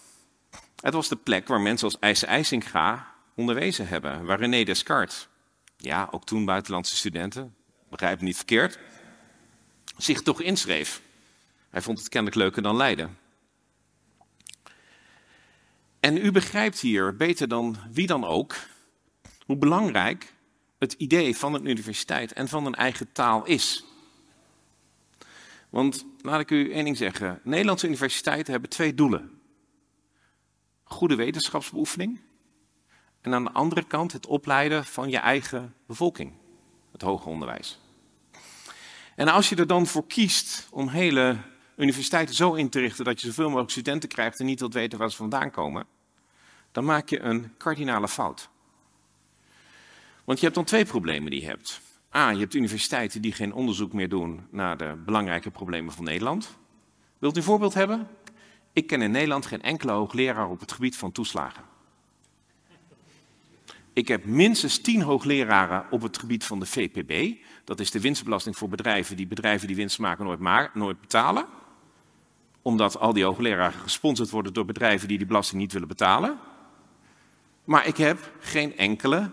[0.80, 4.24] Het was de plek waar mensen als IJs IJsinga onderwezen hebben.
[4.24, 5.28] Waar René Descartes,
[5.76, 7.54] ja, ook toen buitenlandse studenten,
[7.88, 8.78] begrijp niet verkeerd,
[9.96, 11.02] zich toch inschreef.
[11.70, 13.18] Hij vond het kennelijk leuker dan Leiden.
[16.00, 18.54] En u begrijpt hier beter dan wie dan ook
[19.46, 20.34] hoe belangrijk
[20.80, 23.84] het idee van een universiteit en van een eigen taal is.
[25.68, 29.40] Want laat ik u één ding zeggen: Nederlandse universiteiten hebben twee doelen:
[30.84, 32.20] goede wetenschapsbeoefening
[33.20, 36.32] en aan de andere kant het opleiden van je eigen bevolking,
[36.92, 37.78] het hoger onderwijs.
[39.16, 41.36] En als je er dan voor kiest om hele
[41.76, 44.98] universiteiten zo in te richten dat je zoveel mogelijk studenten krijgt en niet wilt weten
[44.98, 45.86] waar ze vandaan komen,
[46.72, 48.48] dan maak je een kardinale fout.
[50.30, 51.80] Want je hebt dan twee problemen die je hebt.
[52.14, 56.58] A, je hebt universiteiten die geen onderzoek meer doen naar de belangrijke problemen van Nederland.
[57.18, 58.08] Wilt u een voorbeeld hebben?
[58.72, 61.62] Ik ken in Nederland geen enkele hoogleraar op het gebied van toeslagen.
[63.92, 67.36] Ik heb minstens tien hoogleraren op het gebied van de VPB.
[67.64, 71.46] Dat is de winstbelasting voor bedrijven die bedrijven die winst maken nooit, maar, nooit betalen.
[72.62, 76.38] Omdat al die hoogleraren gesponsord worden door bedrijven die die belasting niet willen betalen.
[77.64, 79.30] Maar ik heb geen enkele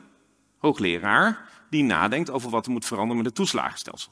[0.58, 4.12] hoogleraar die nadenkt over wat er moet veranderen met het toeslagenstelsel.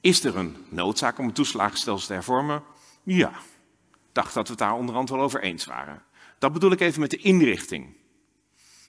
[0.00, 2.62] Is er een noodzaak om het toeslagenstelsel te hervormen?
[3.02, 6.02] Ja, ik dacht dat we het daar onderhand wel over eens waren.
[6.38, 7.96] Dat bedoel ik even met de inrichting.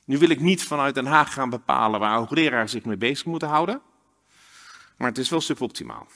[0.06, 3.48] Nu wil ik niet vanuit Den Haag gaan bepalen waar hoogleraren zich mee bezig moeten
[3.48, 3.82] houden,
[4.98, 6.08] maar het is wel suboptimaal.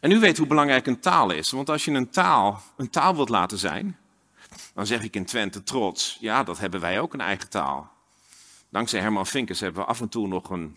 [0.00, 3.14] En u weet hoe belangrijk een taal is, want als je een taal een taal
[3.14, 3.98] wilt laten zijn,
[4.74, 7.90] dan zeg ik in Twente trots, ja, dat hebben wij ook een eigen taal.
[8.68, 10.76] Dankzij Herman Vinkers hebben we af en toe nog een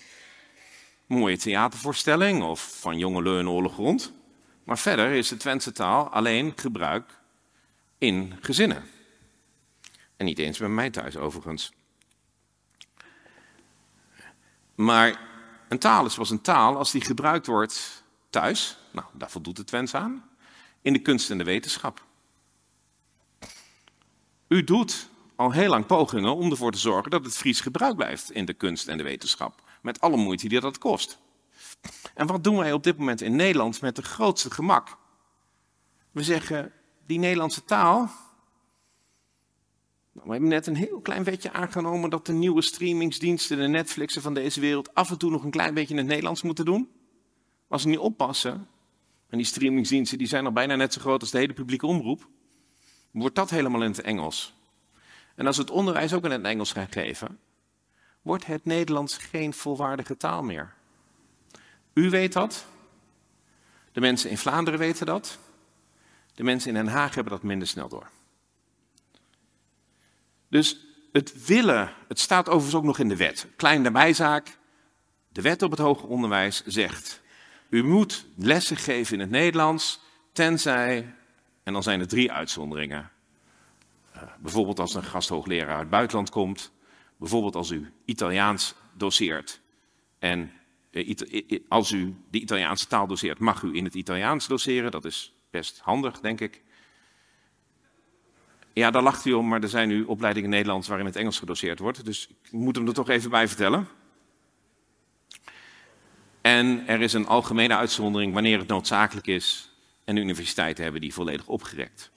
[1.05, 4.13] mooie theatervoorstelling of van Jonge Leun Oorlog rond.
[4.63, 7.19] Maar verder is de Twentse taal alleen gebruik
[7.97, 8.83] in gezinnen.
[10.17, 11.71] En niet eens bij mij thuis overigens.
[14.75, 15.19] Maar
[15.69, 18.77] een taal is pas een taal als die gebruikt wordt thuis.
[18.91, 20.29] Nou, daar voldoet de Twents aan.
[20.81, 22.07] In de kunst en de wetenschap.
[24.49, 28.31] U doet al heel lang pogingen om ervoor te zorgen dat het Fries gebruikt blijft
[28.31, 29.61] in de kunst en de wetenschap.
[29.81, 31.19] Met alle moeite die dat kost.
[32.13, 34.97] En wat doen wij op dit moment in Nederland met de grootste gemak?
[36.11, 36.71] We zeggen,
[37.05, 37.97] die Nederlandse taal.
[40.11, 44.21] Nou, we hebben net een heel klein wetje aangenomen dat de nieuwe streamingsdiensten, de Netflixen
[44.21, 46.89] van deze wereld, af en toe nog een klein beetje in het Nederlands moeten doen.
[47.67, 48.67] Als ze niet oppassen,
[49.29, 52.27] en die streamingsdiensten die zijn al bijna net zo groot als de hele publieke omroep,
[53.11, 54.53] wordt dat helemaal in het Engels.
[55.35, 57.39] En als het onderwijs ook in het Engels gaat geven,
[58.21, 60.73] wordt het Nederlands geen volwaardige taal meer.
[61.93, 62.65] U weet dat.
[63.91, 65.37] De mensen in Vlaanderen weten dat.
[66.33, 68.09] De mensen in Den Haag hebben dat minder snel door.
[70.47, 73.47] Dus het willen, het staat overigens ook nog in de wet.
[73.55, 74.57] Kleine bijzaak.
[75.31, 77.21] De wet op het hoger onderwijs zegt:
[77.69, 79.99] u moet lessen geven in het Nederlands,
[80.31, 81.15] tenzij
[81.69, 83.09] en dan zijn er drie uitzonderingen.
[84.15, 86.71] Uh, bijvoorbeeld als een gasthoogleraar uit het buitenland komt.
[87.17, 89.61] Bijvoorbeeld als u Italiaans doseert.
[90.19, 90.51] En
[90.91, 94.91] uh, als u de Italiaanse taal doseert, mag u in het Italiaans doseren.
[94.91, 96.63] Dat is best handig, denk ik.
[98.73, 101.79] Ja, daar lacht u om, maar er zijn nu opleidingen Nederlands waarin het Engels gedoseerd
[101.79, 102.05] wordt.
[102.05, 103.87] Dus ik moet hem er toch even bij vertellen.
[106.41, 109.68] En er is een algemene uitzondering wanneer het noodzakelijk is
[110.09, 112.11] en universiteiten hebben die volledig opgerekt.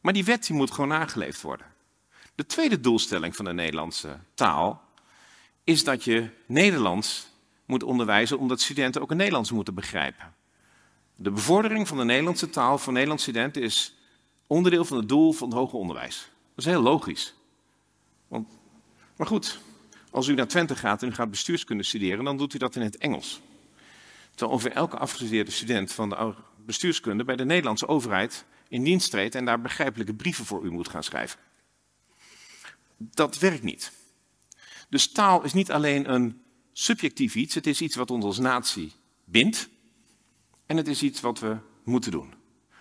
[0.00, 1.66] Maar die wet die moet gewoon nageleefd worden.
[2.34, 4.82] De tweede doelstelling van de Nederlandse taal
[5.64, 7.28] is dat je Nederlands
[7.64, 10.34] moet onderwijzen omdat studenten ook het Nederlands moeten begrijpen.
[11.16, 13.94] De bevordering van de Nederlandse taal voor Nederlandse studenten is
[14.46, 16.30] onderdeel van het doel van het hoger onderwijs.
[16.54, 17.34] Dat is heel logisch.
[18.28, 18.48] Want,
[19.16, 19.58] maar goed,
[20.10, 22.82] als u naar Twente gaat en u gaat bestuurskunde studeren, dan doet u dat in
[22.82, 23.40] het Engels.
[24.30, 26.16] Terwijl ongeveer elke afgestudeerde student van de
[26.68, 30.88] bestuurskunde bij de Nederlandse overheid in dienst treedt en daar begrijpelijke brieven voor u moet
[30.88, 31.40] gaan schrijven.
[32.96, 33.92] Dat werkt niet.
[34.88, 36.42] Dus taal is niet alleen een
[36.72, 38.92] subjectief iets, het is iets wat ons als natie
[39.24, 39.68] bindt
[40.66, 42.34] en het is iets wat we moeten doen.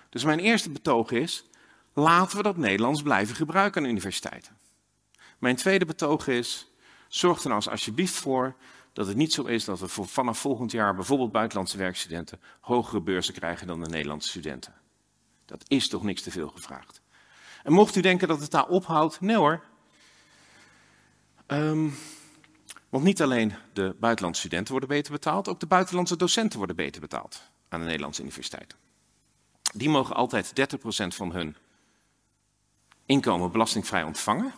[0.09, 1.45] Dus mijn eerste betoog is,
[1.93, 4.57] laten we dat Nederlands blijven gebruiken aan universiteiten.
[5.39, 6.71] Mijn tweede betoog is,
[7.07, 8.55] zorg er nou alsjeblieft voor
[8.97, 13.33] dat het niet zo is dat we vanaf volgend jaar bijvoorbeeld buitenlandse werkstudenten hogere beurzen
[13.33, 14.73] krijgen dan de Nederlandse studenten.
[15.45, 17.01] Dat is toch niks te veel gevraagd.
[17.63, 19.63] En mocht u denken dat het daar ophoudt, nee hoor.
[21.47, 21.93] Um,
[22.89, 27.01] want niet alleen de buitenlandse studenten worden beter betaald, ook de buitenlandse docenten worden beter
[27.01, 28.77] betaald aan de Nederlandse universiteiten.
[29.73, 31.55] Die mogen altijd 30% van hun
[33.05, 34.53] inkomen belastingvrij ontvangen.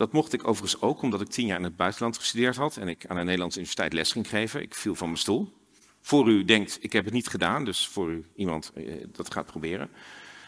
[0.00, 2.88] Dat mocht ik overigens ook, omdat ik tien jaar in het buitenland gestudeerd had en
[2.88, 4.62] ik aan een Nederlandse universiteit les ging geven.
[4.62, 5.52] Ik viel van mijn stoel.
[6.00, 9.46] Voor u denkt, ik heb het niet gedaan, dus voor u iemand eh, dat gaat
[9.46, 9.90] proberen.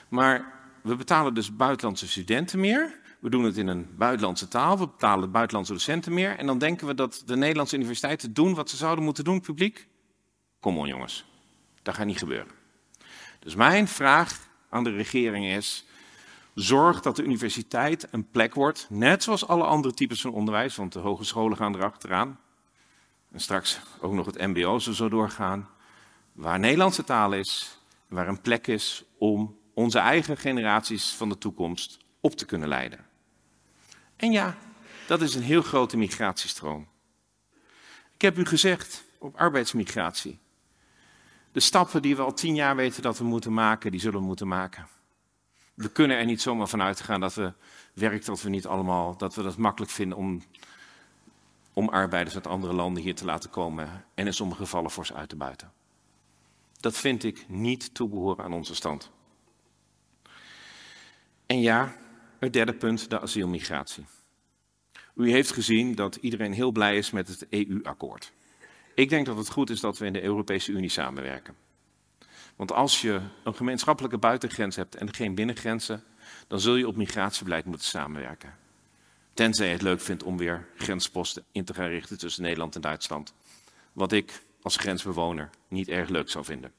[0.08, 3.00] Maar we betalen dus buitenlandse studenten meer.
[3.20, 6.38] We doen het in een buitenlandse taal, we betalen buitenlandse docenten meer.
[6.38, 9.88] En dan denken we dat de Nederlandse universiteiten doen wat ze zouden moeten doen, publiek.
[10.60, 11.24] Kom on jongens,
[11.82, 12.52] dat gaat niet gebeuren.
[13.38, 15.84] Dus mijn vraag aan de regering is,
[16.54, 20.92] zorg dat de universiteit een plek wordt, net zoals alle andere types van onderwijs, want
[20.92, 22.38] de hogescholen gaan erachteraan.
[23.32, 25.68] En straks ook nog het mbo zo, zo doorgaan.
[26.32, 27.78] Waar Nederlandse taal is,
[28.08, 33.06] waar een plek is om onze eigen generaties van de toekomst op te kunnen leiden.
[34.16, 34.56] En ja,
[35.06, 36.88] dat is een heel grote migratiestroom.
[38.14, 40.38] Ik heb u gezegd op arbeidsmigratie.
[41.52, 44.26] De stappen die we al tien jaar weten dat we moeten maken, die zullen we
[44.26, 44.88] moeten maken.
[45.74, 47.52] We kunnen er niet zomaar van uitgaan dat we
[47.94, 50.42] werk dat we niet allemaal, dat we dat makkelijk vinden om,
[51.72, 55.14] om arbeiders uit andere landen hier te laten komen en in sommige gevallen voor ze
[55.14, 55.72] uit te buiten.
[56.80, 59.10] Dat vind ik niet toebehoren aan onze stand.
[61.46, 61.96] En ja,
[62.38, 64.04] het derde punt, de asielmigratie.
[65.14, 68.32] U heeft gezien dat iedereen heel blij is met het EU-akkoord.
[68.94, 71.54] Ik denk dat het goed is dat we in de Europese Unie samenwerken.
[72.56, 76.04] Want als je een gemeenschappelijke buitengrens hebt en geen binnengrenzen,
[76.46, 78.54] dan zul je op migratiebeleid moeten samenwerken.
[79.34, 82.80] Tenzij je het leuk vindt om weer grensposten in te gaan richten tussen Nederland en
[82.80, 83.34] Duitsland.
[83.92, 86.72] Wat ik als grensbewoner niet erg leuk zou vinden.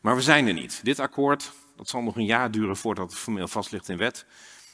[0.00, 0.80] Maar we zijn er niet.
[0.84, 4.26] Dit akkoord dat zal nog een jaar duren voordat het formeel vast ligt in wet.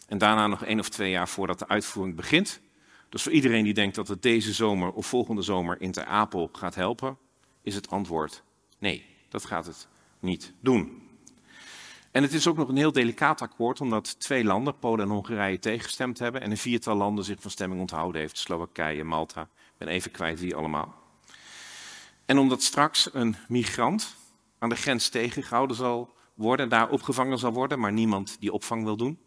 [0.09, 2.61] En daarna nog één of twee jaar voordat de uitvoering begint.
[3.09, 6.49] Dus voor iedereen die denkt dat het deze zomer of volgende zomer in Ter Apel
[6.53, 7.19] gaat helpen,
[7.63, 8.43] is het antwoord
[8.83, 11.11] nee, dat gaat het niet doen.
[12.11, 15.59] En het is ook nog een heel delicaat akkoord, omdat twee landen, Polen en Hongarije,
[15.59, 19.43] tegengestemd hebben en een viertal landen zich van stemming onthouden heeft, Slowakije, Malta.
[19.43, 20.95] Ik ben even kwijt wie allemaal.
[22.27, 24.17] En omdat straks een migrant
[24.59, 28.97] aan de grens tegengehouden zal worden, daar opgevangen zal worden, maar niemand die opvang wil
[28.97, 29.19] doen.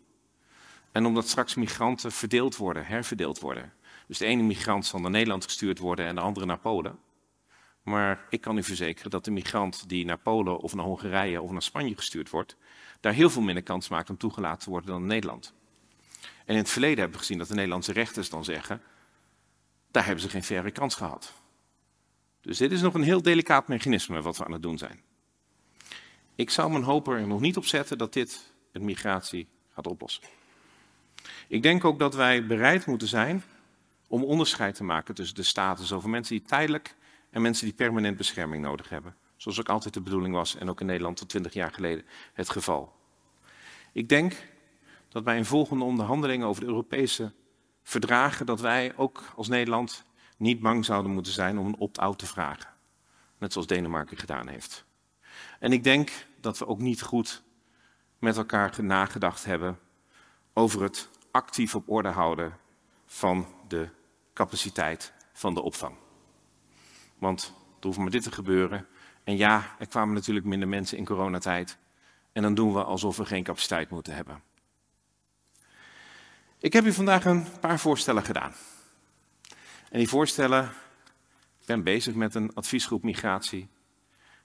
[0.91, 3.74] En omdat straks migranten verdeeld worden, herverdeeld worden.
[4.08, 6.99] Dus de ene migrant zal naar Nederland gestuurd worden en de andere naar Polen.
[7.86, 11.51] Maar ik kan u verzekeren dat de migrant die naar Polen of naar Hongarije of
[11.51, 12.55] naar Spanje gestuurd wordt,
[12.99, 15.53] daar heel veel minder kans maakt om toegelaten te worden dan in Nederland.
[16.21, 18.81] En in het verleden hebben we gezien dat de Nederlandse rechters dan zeggen,
[19.91, 21.33] daar hebben ze geen verre kans gehad.
[22.41, 25.01] Dus dit is nog een heel delicaat mechanisme wat we aan het doen zijn.
[26.36, 30.23] Ik zou mijn hoop er nog niet op zetten dat dit het migratie gaat oplossen.
[31.47, 33.43] Ik denk ook dat wij bereid moeten zijn
[34.07, 36.95] om onderscheid te maken tussen de status over mensen die tijdelijk
[37.36, 39.15] en mensen die permanent bescherming nodig hebben.
[39.36, 42.49] Zoals ook altijd de bedoeling was en ook in Nederland tot 20 jaar geleden het
[42.49, 42.93] geval.
[43.91, 44.47] Ik denk
[45.09, 47.33] dat bij een volgende onderhandeling over de Europese
[47.83, 50.03] verdragen, dat wij ook als Nederland
[50.38, 52.69] niet bang zouden moeten zijn om een opt-out te vragen.
[53.38, 54.86] Net zoals Denemarken gedaan heeft.
[55.59, 56.11] En ik denk
[56.41, 57.43] dat we ook niet goed
[58.19, 59.79] met elkaar nagedacht hebben
[60.53, 62.57] over het actief op orde houden
[63.05, 63.89] van de
[64.33, 66.03] capaciteit van de opvang.
[67.18, 68.88] Want er hoeft maar dit te gebeuren.
[69.24, 71.78] En ja, er kwamen natuurlijk minder mensen in coronatijd.
[72.32, 74.41] En dan doen we alsof we geen capaciteit moeten hebben.
[76.59, 78.53] Ik heb u vandaag een paar voorstellen gedaan.
[79.89, 80.63] En die voorstellen,
[81.59, 83.68] ik ben bezig met een adviesgroep migratie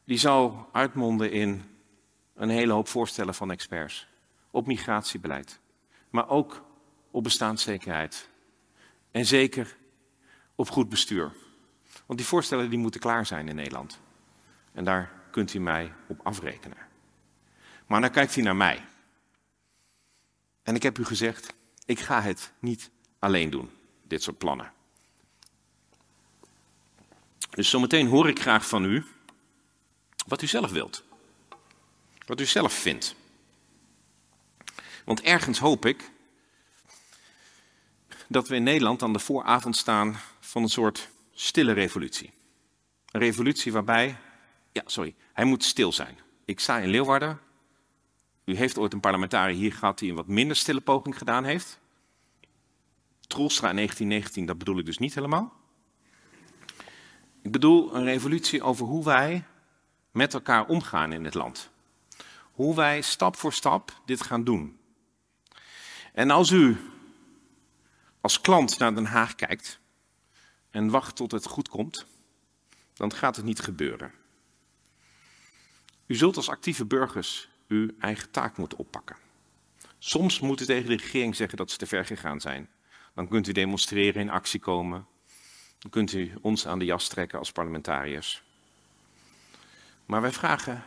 [0.04, 1.64] die zou uitmonden in
[2.34, 4.08] een hele hoop voorstellen van experts.
[4.50, 5.60] Op migratiebeleid,
[6.10, 6.64] maar ook
[7.10, 8.28] op bestaanszekerheid.
[9.10, 9.76] En zeker
[10.54, 11.32] op goed bestuur.
[12.10, 14.00] Want die voorstellen die moeten klaar zijn in Nederland.
[14.72, 16.76] En daar kunt u mij op afrekenen.
[17.86, 18.84] Maar dan kijkt hij naar mij.
[20.62, 21.54] En ik heb u gezegd,
[21.84, 23.70] ik ga het niet alleen doen,
[24.02, 24.72] dit soort plannen.
[27.50, 29.04] Dus zometeen hoor ik graag van u
[30.26, 31.04] wat u zelf wilt.
[32.26, 33.14] Wat u zelf vindt.
[35.04, 36.10] Want ergens hoop ik
[38.28, 41.08] dat we in Nederland aan de vooravond staan van een soort
[41.40, 42.32] stille revolutie.
[43.10, 44.16] Een revolutie waarbij,
[44.72, 46.18] ja sorry, hij moet stil zijn.
[46.44, 47.40] Ik sta in Leeuwarden.
[48.44, 51.80] U heeft ooit een parlementariër hier gehad die een wat minder stille poging gedaan heeft.
[53.20, 55.52] Troelstra in 1919, dat bedoel ik dus niet helemaal.
[57.42, 59.44] Ik bedoel een revolutie over hoe wij
[60.10, 61.70] met elkaar omgaan in het land.
[62.52, 64.78] Hoe wij stap voor stap dit gaan doen.
[66.12, 66.76] En als u
[68.20, 69.79] als klant naar Den Haag kijkt
[70.70, 72.06] en wacht tot het goed komt,
[72.94, 74.12] dan gaat het niet gebeuren.
[76.06, 79.16] U zult als actieve burgers uw eigen taak moeten oppakken.
[79.98, 82.68] Soms moet u tegen de regering zeggen dat ze te ver gegaan zijn.
[83.14, 85.06] Dan kunt u demonstreren, in actie komen.
[85.78, 88.42] Dan kunt u ons aan de jas trekken als parlementariërs.
[90.06, 90.82] Maar wij vragen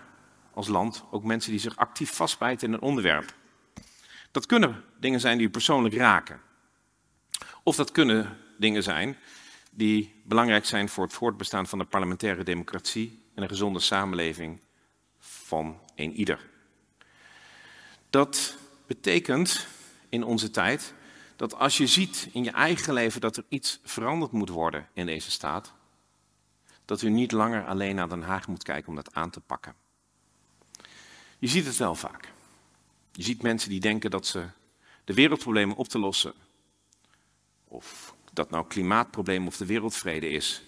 [0.54, 3.34] als land ook mensen die zich actief vastbijten in een onderwerp.
[4.32, 6.42] Dat kunnen dingen zijn die u persoonlijk raken.
[7.64, 9.18] Of dat kunnen dingen zijn
[9.76, 14.62] die belangrijk zijn voor het voortbestaan van de parlementaire democratie en een gezonde samenleving
[15.20, 16.50] van een ieder.
[18.10, 18.58] Dat
[18.88, 19.68] betekent
[20.10, 20.94] in onze tijd
[21.36, 25.06] dat als je ziet in je eigen leven dat er iets veranderd moet worden in
[25.06, 25.74] deze staat,
[26.86, 29.76] dat u niet langer alleen naar Den Haag moet kijken om dat aan te pakken.
[31.40, 32.32] Je ziet het wel vaak.
[33.12, 34.46] Je ziet mensen die denken dat ze
[35.04, 36.34] de wereldproblemen op te lossen,
[37.68, 40.64] of dat nou klimaatprobleem of de wereldvrede is,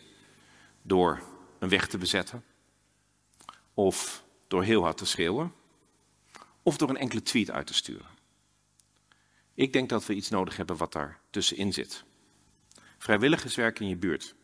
[0.81, 1.21] door
[1.59, 2.43] een weg te bezetten,
[3.73, 5.53] of door heel hard te schreeuwen,
[6.63, 8.13] of door een enkele tweet uit te sturen.
[9.53, 12.03] Ik denk dat we iets nodig hebben wat daar tussenin zit.
[12.97, 14.35] Vrijwilligerswerk in je buurt.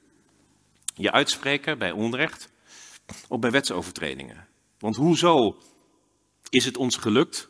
[0.95, 2.49] Je uitspreken bij onrecht
[3.27, 4.47] of bij wetsovertredingen.
[4.79, 5.61] Want hoezo
[6.49, 7.49] is het ons gelukt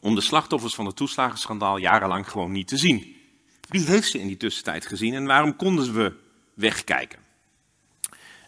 [0.00, 3.21] om de slachtoffers van het toeslagenschandaal jarenlang gewoon niet te zien?
[3.68, 6.12] Wie heeft ze in die tussentijd gezien en waarom konden we
[6.54, 7.18] wegkijken?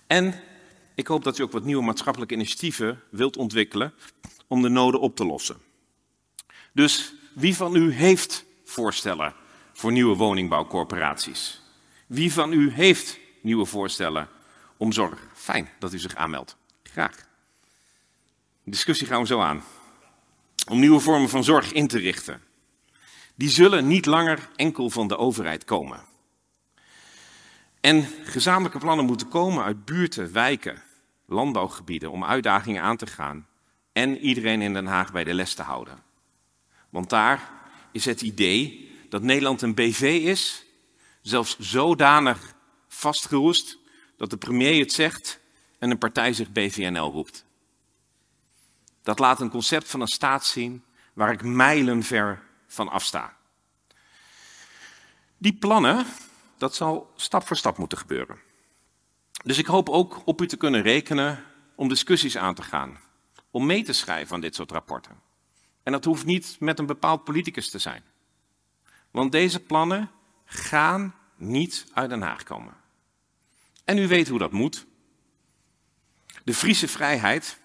[0.06, 0.40] En
[0.94, 3.94] ik hoop dat u ook wat nieuwe maatschappelijke initiatieven wilt ontwikkelen
[4.46, 5.56] om de noden op te lossen.
[6.72, 9.34] Dus wie van u heeft voorstellen
[9.72, 11.62] voor nieuwe woningbouwcorporaties?
[12.06, 14.28] Wie van u heeft nieuwe voorstellen
[14.76, 15.26] om zorg?
[15.34, 16.56] Fijn dat u zich aanmeldt.
[16.82, 17.16] Graag.
[18.64, 19.64] De discussie gaan we zo aan.
[20.68, 22.42] Om nieuwe vormen van zorg in te richten.
[23.35, 26.05] Die zullen niet langer enkel van de overheid komen.
[27.80, 30.82] En gezamenlijke plannen moeten komen uit buurten, wijken,
[31.26, 33.47] landbouwgebieden om uitdagingen aan te gaan
[33.93, 36.03] en iedereen in Den Haag bij de les te houden.
[36.91, 37.51] Want daar
[37.93, 40.64] is het idee dat Nederland een BV is,
[41.22, 42.55] zelfs zodanig
[42.89, 43.78] vastgeroest
[44.16, 45.41] dat de premier het zegt
[45.78, 47.45] en een partij zich BVNL roept.
[49.03, 52.43] Dat laat een concept van een staat zien waar ik mijlenver
[52.75, 53.37] van afsta.
[55.39, 56.07] Die plannen,
[56.59, 58.39] dat zal stap voor stap moeten gebeuren.
[59.45, 61.45] Dus ik hoop ook op u te kunnen rekenen
[61.75, 62.99] om discussies aan te gaan,
[63.51, 65.20] om mee te schrijven aan dit soort rapporten.
[65.83, 68.03] En dat hoeft niet met een bepaald politicus te zijn.
[69.11, 70.11] Want deze plannen
[70.45, 72.75] gaan niet uit Den Haag komen.
[73.85, 74.87] En u weet hoe dat moet.
[76.45, 77.59] De Friese vrijheid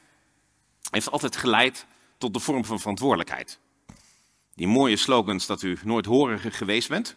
[0.92, 1.86] heeft altijd geleid
[2.18, 3.60] tot de vorm van verantwoordelijkheid.
[4.60, 7.16] Die mooie slogans dat u nooit horiger geweest bent.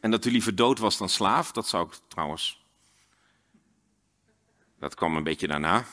[0.00, 2.64] En dat u liever dood was dan slaaf, dat zou ik trouwens.
[4.78, 5.84] Dat kwam een beetje daarna.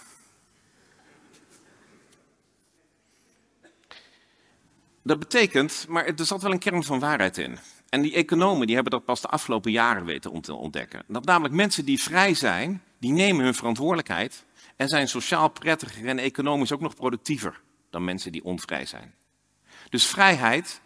[5.04, 7.58] Dat betekent, maar er zat wel een kern van waarheid in.
[7.90, 11.04] En die economen die hebben dat pas de afgelopen jaren weten te ontdekken.
[11.08, 16.20] Dat namelijk mensen die vrij zijn, die nemen hun verantwoordelijkheid en zijn sociaal prettiger en
[16.20, 19.14] economisch ook nog productiever dan mensen die onvrij zijn.
[19.94, 20.82] Dus vrijheid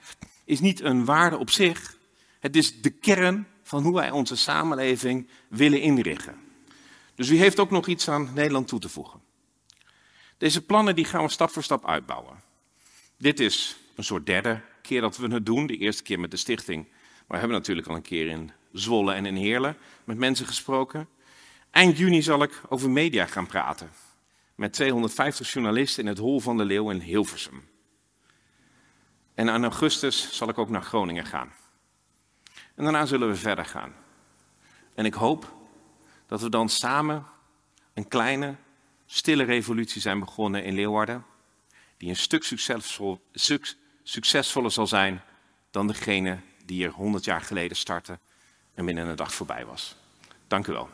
[0.46, 1.98] is niet een waarde op zich,
[2.40, 6.36] het is de kern van hoe wij onze samenleving willen inrichten.
[7.16, 9.22] Dus u heeft ook nog iets aan Nederland toe te voegen.
[10.38, 12.42] Deze plannen die gaan we stap voor stap uitbouwen.
[13.18, 15.68] Dit is een soort derde keer dat we het doen.
[15.68, 16.88] De eerste keer met de stichting.
[16.88, 21.08] Maar we hebben natuurlijk al een keer in Zwolle en in Heerlen met mensen gesproken.
[21.72, 23.90] Eind juni zal ik over media gaan praten.
[24.56, 27.76] Met 250 journalisten in het Hol van de Leeuw in Hilversum.
[29.38, 31.52] En in augustus zal ik ook naar Groningen gaan.
[32.76, 33.94] En daarna zullen we verder gaan.
[34.96, 35.54] En ik hoop
[36.26, 37.26] dat we dan samen
[37.94, 38.56] een kleine,
[39.06, 41.26] stille revolutie zijn begonnen in Leeuwarden,
[41.98, 43.26] die een stuk succesvol,
[44.04, 45.22] succesvoller zal zijn
[45.72, 48.20] dan degene die er 100 jaar geleden startte
[48.74, 49.96] en binnen een dag voorbij was.
[50.48, 50.90] Dank u wel.